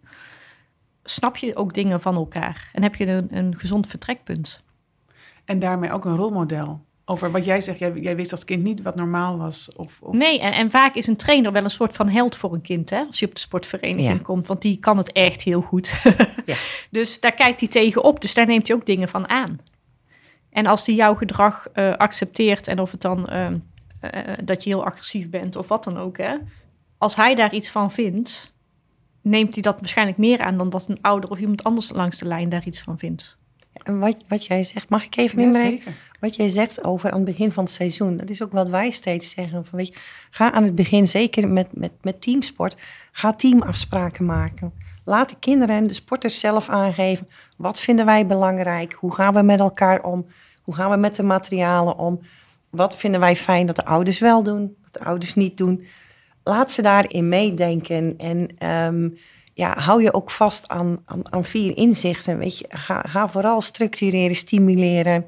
snap 1.04 1.38
je 1.38 1.56
ook 1.56 1.74
dingen 1.74 2.02
van 2.02 2.16
elkaar 2.16 2.70
en 2.74 2.84
heb 2.84 2.96
je 2.96 3.06
een, 3.06 3.38
een 3.38 3.58
gezond 3.58 3.88
vertrekpunt. 3.88 4.64
En 5.46 5.60
daarmee 5.60 5.92
ook 5.92 6.06
een 6.06 6.16
rolmodel. 6.16 6.88
Over 7.12 7.32
wat 7.32 7.46
jij 7.46 7.62
zegt, 7.62 7.80
jij, 7.80 7.94
jij, 7.96 8.16
wist 8.16 8.32
als 8.32 8.46
kind 8.46 8.64
niet 8.64 8.82
wat 8.82 8.96
normaal 8.96 9.38
was. 9.38 9.70
Of, 9.76 10.00
of... 10.02 10.14
Nee, 10.14 10.40
en, 10.40 10.54
en, 10.54 10.72
vaak 10.72 10.96
is 10.96 11.08
een 11.08 11.16
trainer 11.16 11.52
wel 11.52 11.64
een 11.64 11.70
soort 11.70 11.96
van 11.96 12.10
held 12.10 12.36
voor 12.36 12.54
een 12.54 12.62
kind, 12.62 12.90
hè, 12.90 13.04
als 13.08 13.20
je 13.20 13.26
op 13.26 13.34
de 13.34 13.40
sportvereniging 13.40 14.18
ja. 14.18 14.24
komt. 14.24 14.48
Want 14.48 14.62
die 14.62 14.78
kan 14.78 14.98
het 14.98 15.12
echt 15.12 15.42
heel 15.42 15.62
goed. 15.62 16.02
ja. 16.46 16.56
Dus 16.90 17.20
daar 17.20 17.34
kijkt 17.34 17.60
hij 17.60 17.70
tegen 17.70 18.04
op, 18.04 18.22
dus 18.22 18.34
daar 18.34 18.46
neemt 18.46 18.68
hij 18.68 18.76
ook 18.76 18.86
dingen 18.86 19.10
van 19.10 19.30
aan. 19.30 19.60
En 20.50 20.66
als 20.66 20.86
die 20.86 20.96
jouw 20.96 21.16
gedrag 21.16 21.68
uh, 21.74 21.96
accepteert 21.96 22.68
en 22.68 22.80
of 22.80 22.92
het 22.92 23.02
dan 23.02 23.30
uh, 23.32 23.48
dat 24.44 24.64
je 24.64 24.70
heel 24.70 24.86
agressief 24.86 25.30
bent 25.30 25.56
of 25.56 25.68
wat 25.68 25.84
dan 25.84 25.98
ook, 25.98 26.18
hè, 26.18 26.36
als 26.98 27.16
hij 27.16 27.36
daar 27.36 27.54
iets 27.54 27.70
van 27.70 27.92
vindt, 27.92 28.54
neemt 29.22 29.54
hij 29.54 29.64
dat 29.64 29.76
waarschijnlijk 29.80 30.18
meer 30.18 30.42
aan 30.42 30.58
dan 30.58 30.70
dat 30.70 30.88
een 30.88 31.02
ouder 31.02 31.30
of 31.30 31.40
iemand 31.40 31.64
anders 31.64 31.92
langs 31.92 32.20
de 32.20 32.26
lijn 32.26 32.50
daar 32.50 32.66
iets 32.66 32.82
van 32.82 32.98
vindt. 32.98 33.39
En 33.84 34.00
wat, 34.00 34.18
wat 34.28 34.46
jij 34.46 34.64
zegt, 34.64 34.90
mag 34.90 35.06
ik 35.06 35.18
even 35.18 35.42
ja, 35.42 35.54
zeker. 35.54 35.96
Wat 36.20 36.36
jij 36.36 36.50
zegt 36.50 36.84
over 36.84 37.12
aan 37.12 37.16
het 37.16 37.26
begin 37.26 37.52
van 37.52 37.64
het 37.64 37.74
seizoen, 37.74 38.18
dat 38.18 38.30
is 38.30 38.44
ook 38.44 38.52
wat 38.52 38.70
wij 38.70 38.90
steeds 38.92 39.30
zeggen. 39.30 39.66
Van, 39.66 39.80
weet 39.80 39.88
je, 39.88 39.94
ga 40.30 40.52
aan 40.52 40.64
het 40.64 40.76
begin, 40.76 41.08
zeker 41.08 41.48
met, 41.48 41.68
met, 41.78 41.92
met 42.02 42.22
teamsport, 42.22 42.76
ga 43.12 43.34
teamafspraken 43.34 44.26
maken. 44.26 44.74
Laat 45.06 45.30
de 45.30 45.36
kinderen 45.40 45.76
en 45.76 45.88
de 45.88 45.94
sporters 45.94 46.40
zelf 46.40 46.70
aangeven. 46.70 47.28
Wat 47.58 47.80
vinden 47.80 48.06
wij 48.06 48.26
belangrijk? 48.26 48.94
Hoe 48.94 49.14
gaan 49.14 49.34
we 49.34 49.42
met 49.42 49.60
elkaar 49.60 50.04
om? 50.04 50.26
Hoe 50.64 50.76
gaan 50.76 50.92
we 50.92 50.98
met 50.98 51.16
de 51.16 51.24
materialen 51.24 51.98
om? 51.98 52.20
Wat 52.72 52.96
vinden 52.96 53.20
wij 53.20 53.36
fijn 53.36 53.66
dat 53.66 53.76
de 53.76 53.86
ouders 53.86 54.20
wel 54.20 54.44
doen, 54.44 54.76
wat 54.84 54.94
de 54.94 55.10
ouders 55.10 55.36
niet 55.36 55.58
doen? 55.58 55.86
Laat 56.44 56.72
ze 56.72 56.82
daarin 56.82 57.30
meedenken 57.30 58.14
en 58.18 58.68
um, 58.70 59.18
ja, 59.60 59.80
hou 59.80 60.04
je 60.04 60.14
ook 60.14 60.32
vast 60.32 60.68
aan, 60.68 61.02
aan, 61.06 61.34
aan 61.34 61.44
vier 61.44 61.78
inzichten. 61.78 62.38
Weet 62.38 62.58
je, 62.58 62.66
ga, 62.70 63.02
ga 63.02 63.28
vooral 63.28 63.62
structureren, 63.62 64.36
stimuleren. 64.36 65.26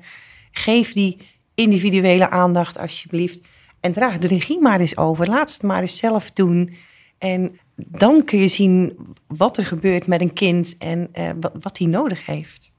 Geef 0.52 0.94
die 0.94 1.18
individuele 1.56 2.30
aandacht 2.30 2.78
alsjeblieft. 2.78 3.42
En 3.80 3.92
draag 3.92 4.18
de 4.18 4.28
regie 4.28 4.62
maar 4.62 4.80
eens 4.80 4.98
over. 4.98 5.28
Laat 5.28 5.54
het 5.54 5.64
maar 5.64 5.82
eens 5.82 5.98
zelf 5.98 6.32
doen. 6.32 6.74
En 7.18 7.60
dan 7.76 8.24
kun 8.24 8.40
je 8.40 8.48
zien 8.48 8.98
wat 9.28 9.58
er 9.58 9.66
gebeurt 9.66 10.08
met 10.08 10.22
een 10.22 10.34
kind 10.34 10.76
en 10.78 11.10
uh, 11.14 11.30
wat 11.62 11.78
hij 11.78 11.88
nodig 11.88 12.26
heeft. 12.26 12.74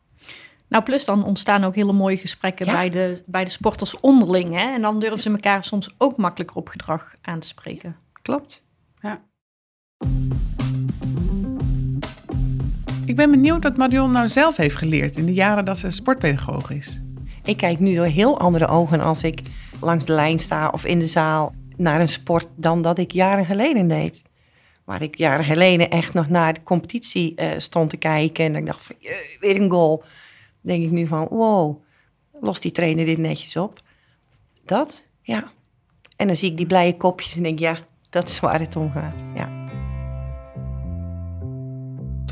Nou, 0.69 0.85
plus 0.85 1.05
dan 1.05 1.25
ontstaan 1.25 1.65
ook 1.65 1.75
hele 1.75 1.93
mooie 1.93 2.17
gesprekken 2.17 2.67
bij, 2.67 2.91
de, 2.91 3.23
bij 3.27 3.45
de 3.45 3.51
sporters 3.51 4.01
onderling. 4.01 4.53
Hè? 4.53 4.75
En 4.75 4.83
dan 4.83 5.01
durven 5.01 5.21
ze 5.21 5.31
elkaar 5.31 5.65
soms 5.65 5.95
ook 5.99 6.17
makkelijker 6.17 6.57
op 6.57 6.69
gedrag 6.69 7.15
aan 7.23 7.39
te 7.39 7.47
spreken. 7.47 7.97
Klopt. 8.23 8.65
Ja. 9.01 9.23
Ik 13.05 13.17
ben 13.17 13.31
benieuwd 13.31 13.63
wat 13.63 13.77
Marion 13.77 14.11
nou 14.11 14.29
zelf 14.29 14.57
heeft 14.57 14.77
geleerd 14.77 15.17
in 15.17 15.27
de 15.27 15.33
jaren 15.33 15.65
dat 15.65 15.79
ze 15.79 15.91
sportpedagoog 15.91 16.71
is. 16.71 17.03
Ik 17.45 17.57
kijk 17.57 17.79
nu 17.79 17.95
door 17.95 18.07
heel 18.07 18.39
andere 18.39 18.67
ogen 18.67 19.01
als 19.01 19.23
ik 19.23 19.43
langs 19.81 20.07
de 20.07 20.13
lijn 20.13 20.39
sta 20.39 20.69
of 20.69 20.85
in 20.85 20.99
de 20.99 21.07
zaal 21.07 21.55
naar 21.77 22.01
een 22.01 22.09
sport 22.09 22.47
dan 22.57 22.83
dat 22.83 22.99
ik 22.99 23.13
jaren 23.13 23.45
geleden 23.45 23.89
deed. 23.89 24.23
Waar 24.85 25.03
ik 25.03 25.17
jaren 25.17 25.45
geleden 25.45 25.91
echt 25.91 26.15
nog 26.15 26.29
naar 26.29 26.55
de 26.55 26.63
competitie 26.63 27.33
uh, 27.37 27.51
stond 27.57 27.91
te 27.91 27.97
kijken 27.97 28.45
en 28.45 28.57
ik 28.57 28.67
dacht 28.67 28.87
van, 28.87 28.97
weer 29.41 29.61
een 29.61 29.71
goal. 29.71 30.03
Denk 30.61 30.85
ik 30.85 30.91
nu 30.91 31.07
van, 31.07 31.27
wow, 31.31 31.83
lost 32.41 32.63
die 32.63 32.73
trainer 32.73 33.05
dit 33.05 33.19
netjes 33.19 33.57
op. 33.57 33.83
Dat, 34.65 35.07
ja. 35.23 35.53
En 36.17 36.27
dan 36.27 36.37
zie 36.37 36.51
ik 36.51 36.57
die 36.57 36.67
blije 36.67 36.97
kopjes 36.97 37.37
en 37.37 37.43
denk 37.43 37.59
ja, 37.59 37.79
dat 38.11 38.29
is 38.29 38.41
waar 38.41 38.61
het 38.61 38.77
om 38.77 38.91
gaat, 38.91 39.25
ja. 39.35 39.62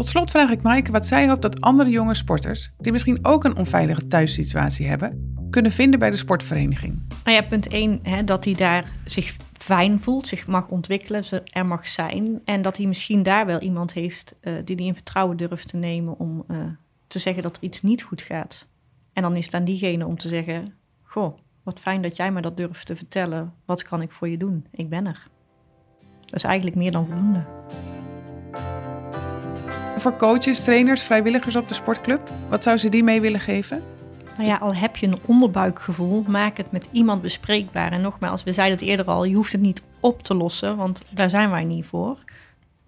Tot 0.01 0.09
slot 0.09 0.31
vraag 0.31 0.51
ik 0.51 0.63
Maaike 0.63 0.93
wat 0.93 1.07
zij 1.07 1.29
hoopt 1.29 1.43
dat 1.43 1.61
andere 1.61 1.91
jonge 1.91 2.15
sporters, 2.15 2.73
die 2.79 2.93
misschien 2.93 3.19
ook 3.23 3.45
een 3.45 3.57
onveilige 3.57 4.07
thuissituatie 4.07 4.87
hebben, 4.87 5.35
kunnen 5.51 5.73
vinden 5.73 5.99
bij 5.99 6.11
de 6.11 6.17
sportvereniging. 6.17 7.03
Nou 7.25 7.37
ja, 7.37 7.43
punt 7.43 7.69
1, 7.69 7.99
hè, 8.03 8.25
dat 8.25 8.45
hij 8.45 8.55
daar 8.55 8.85
zich 9.05 9.37
fijn 9.53 10.01
voelt, 10.01 10.27
zich 10.27 10.47
mag 10.47 10.69
ontwikkelen, 10.69 11.25
er 11.45 11.67
mag 11.67 11.89
zijn. 11.89 12.41
En 12.45 12.63
dat 12.63 12.77
hij 12.77 12.87
misschien 12.87 13.23
daar 13.23 13.47
wel 13.47 13.61
iemand 13.61 13.93
heeft 13.93 14.35
uh, 14.43 14.55
die 14.65 14.77
hij 14.77 14.85
in 14.85 14.95
vertrouwen 14.95 15.37
durft 15.37 15.69
te 15.69 15.77
nemen 15.77 16.19
om 16.19 16.45
uh, 16.49 16.57
te 17.07 17.19
zeggen 17.19 17.43
dat 17.43 17.57
er 17.57 17.63
iets 17.63 17.83
niet 17.83 18.03
goed 18.03 18.23
gaat. 18.23 18.67
En 19.13 19.23
dan 19.23 19.37
is 19.37 19.45
het 19.45 19.55
aan 19.55 19.65
diegene 19.65 20.07
om 20.07 20.19
te 20.19 20.29
zeggen: 20.29 20.75
Goh, 21.03 21.39
wat 21.63 21.81
fijn 21.81 22.03
dat 22.03 22.17
jij 22.17 22.33
me 22.33 22.41
dat 22.41 22.57
durft 22.57 22.87
te 22.87 22.97
vertellen. 22.97 23.55
Wat 23.65 23.83
kan 23.83 24.03
ik 24.03 24.13
voor 24.13 24.29
je 24.29 24.37
doen? 24.37 24.67
Ik 24.71 24.89
ben 24.89 25.07
er. 25.07 25.27
Dat 26.21 26.35
is 26.35 26.45
eigenlijk 26.45 26.77
meer 26.77 26.91
dan 26.91 27.07
voldoende 27.07 27.45
voor 30.01 30.17
coaches, 30.17 30.65
trainers, 30.65 31.03
vrijwilligers 31.03 31.57
op 31.57 31.69
de 31.69 31.75
sportclub? 31.75 32.31
Wat 32.49 32.63
zou 32.63 32.77
ze 32.77 32.89
die 32.89 33.03
mee 33.03 33.21
willen 33.21 33.41
geven? 33.41 33.83
Nou 34.37 34.49
ja, 34.49 34.57
al 34.57 34.75
heb 34.75 34.97
je 34.97 35.07
een 35.07 35.19
onderbuikgevoel, 35.25 36.25
maak 36.27 36.57
het 36.57 36.73
met 36.73 36.89
iemand 36.93 37.23
bespreekbaar. 37.23 37.93
En 37.93 38.01
nogmaals, 38.01 38.43
we 38.43 38.53
zeiden 38.53 38.79
het 38.79 38.89
eerder 38.89 39.07
al, 39.07 39.25
je 39.25 39.35
hoeft 39.35 39.53
het 39.53 39.61
niet 39.61 39.83
op 40.01 40.23
te 40.23 40.35
lossen, 40.35 40.77
want 40.77 41.05
daar 41.11 41.31
zijn 41.31 41.51
wij 41.51 41.65
niet 41.65 41.87
voor. 41.87 42.25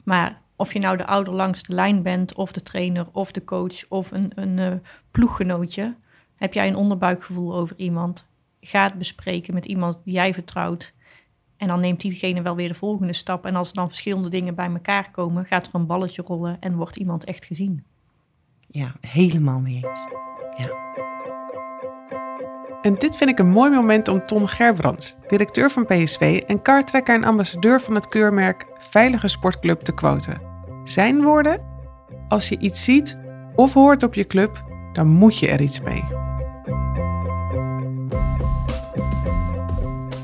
Maar 0.04 0.40
of 0.56 0.72
je 0.72 0.78
nou 0.78 0.96
de 0.96 1.06
ouder 1.06 1.32
langs 1.32 1.62
de 1.62 1.74
lijn 1.74 2.02
bent, 2.02 2.34
of 2.34 2.52
de 2.52 2.62
trainer, 2.62 3.06
of 3.12 3.32
de 3.32 3.44
coach, 3.44 3.88
of 3.88 4.10
een, 4.10 4.32
een 4.34 4.58
uh, 4.58 4.72
ploeggenootje, 5.10 5.94
heb 6.36 6.54
jij 6.54 6.68
een 6.68 6.76
onderbuikgevoel 6.76 7.54
over 7.54 7.76
iemand, 7.76 8.26
ga 8.60 8.82
het 8.82 8.94
bespreken 8.94 9.54
met 9.54 9.64
iemand 9.64 9.98
die 10.04 10.14
jij 10.14 10.34
vertrouwt. 10.34 10.92
En 11.62 11.68
dan 11.68 11.80
neemt 11.80 12.00
diegene 12.00 12.42
wel 12.42 12.56
weer 12.56 12.68
de 12.68 12.74
volgende 12.74 13.12
stap. 13.12 13.46
En 13.46 13.56
als 13.56 13.68
er 13.68 13.74
dan 13.74 13.88
verschillende 13.88 14.28
dingen 14.28 14.54
bij 14.54 14.66
elkaar 14.66 15.10
komen, 15.10 15.44
gaat 15.44 15.66
er 15.66 15.74
een 15.74 15.86
balletje 15.86 16.22
rollen 16.22 16.56
en 16.60 16.76
wordt 16.76 16.96
iemand 16.96 17.24
echt 17.24 17.44
gezien. 17.44 17.84
Ja, 18.66 18.92
helemaal 19.00 19.60
mee 19.60 19.74
eens. 19.74 20.06
Ja. 20.56 20.70
En 22.82 22.94
dit 22.94 23.16
vind 23.16 23.30
ik 23.30 23.38
een 23.38 23.50
mooi 23.50 23.70
moment 23.70 24.08
om 24.08 24.24
Ton 24.24 24.48
Gerbrands, 24.48 25.16
directeur 25.28 25.70
van 25.70 25.86
PSV 25.86 26.42
en 26.46 26.62
kartrekker 26.62 27.14
en 27.14 27.24
ambassadeur 27.24 27.80
van 27.80 27.94
het 27.94 28.08
keurmerk 28.08 28.66
Veilige 28.78 29.28
Sportclub, 29.28 29.80
te 29.80 29.94
quoten. 29.94 30.40
Zijn 30.84 31.22
woorden: 31.22 31.60
Als 32.28 32.48
je 32.48 32.58
iets 32.58 32.84
ziet 32.84 33.18
of 33.54 33.72
hoort 33.72 34.02
op 34.02 34.14
je 34.14 34.26
club, 34.26 34.64
dan 34.92 35.06
moet 35.06 35.38
je 35.38 35.48
er 35.48 35.60
iets 35.60 35.80
mee. 35.80 36.21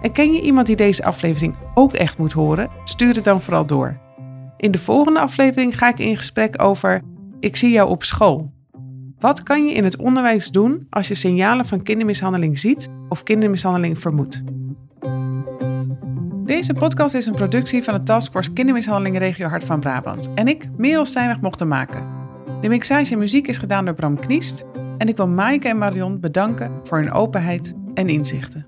En 0.02 0.12
ken 0.12 0.34
je 0.34 0.42
iemand 0.42 0.68
die 0.68 0.76
deze 0.76 1.04
aflevering 1.04 1.56
ook 1.74 1.94
echt 1.94 2.18
moet 2.18 2.34
horen? 2.34 2.70
Stuur 2.84 3.16
het 3.16 3.24
dan 3.24 3.42
vooral 3.42 3.66
door. 3.66 3.98
In 4.58 4.72
de 4.72 4.80
volgende 4.80 5.20
aflevering 5.20 5.78
ga 5.78 5.90
ik 5.90 6.00
in 6.00 6.18
gesprek 6.18 6.62
over 6.62 7.02
ik 7.40 7.56
zie 7.56 7.72
jou 7.72 7.90
op 7.90 8.04
school. 8.04 8.52
Wat 9.20 9.44
kan 9.44 9.66
je 9.66 9.74
in 9.74 9.84
het 9.84 9.98
onderwijs 9.98 10.50
doen 10.50 10.88
als 10.90 11.08
je 11.08 11.16
signalen 11.16 11.66
van 11.66 11.84
kindermishandeling 11.84 12.60
ziet 12.60 12.90
of 13.10 13.24
kindermishandeling 13.24 14.00
vermoedt? 14.00 14.42
Deze 16.46 16.74
podcast 16.74 17.16
is 17.16 17.26
een 17.26 17.36
productie 17.36 17.84
van 17.84 17.94
de 17.94 18.04
Taskforce 18.04 18.54
Kindermishandeling 18.54 19.18
Regio 19.18 19.48
Hart 19.48 19.64
van 19.64 19.80
Brabant 19.80 20.34
en 20.34 20.48
ik, 20.48 20.70
Merel 20.78 21.06
Stijnweg, 21.06 21.42
mocht 21.42 21.66
maken. 21.66 22.08
De 22.62 22.68
mixage 22.68 23.14
en 23.14 23.20
muziek 23.20 23.48
is 23.48 23.58
gedaan 23.58 23.86
door 23.86 23.94
Bram 23.94 24.20
Kniest 24.20 24.66
en 24.98 25.08
ik 25.08 25.18
wil 25.18 25.28
Maaike 25.28 25.68
en 25.68 25.78
Marion 25.78 26.20
bedanken 26.20 26.72
voor 26.84 26.98
hun 26.98 27.12
openheid 27.12 27.74
en 27.94 28.10
inzichten. 28.10 28.66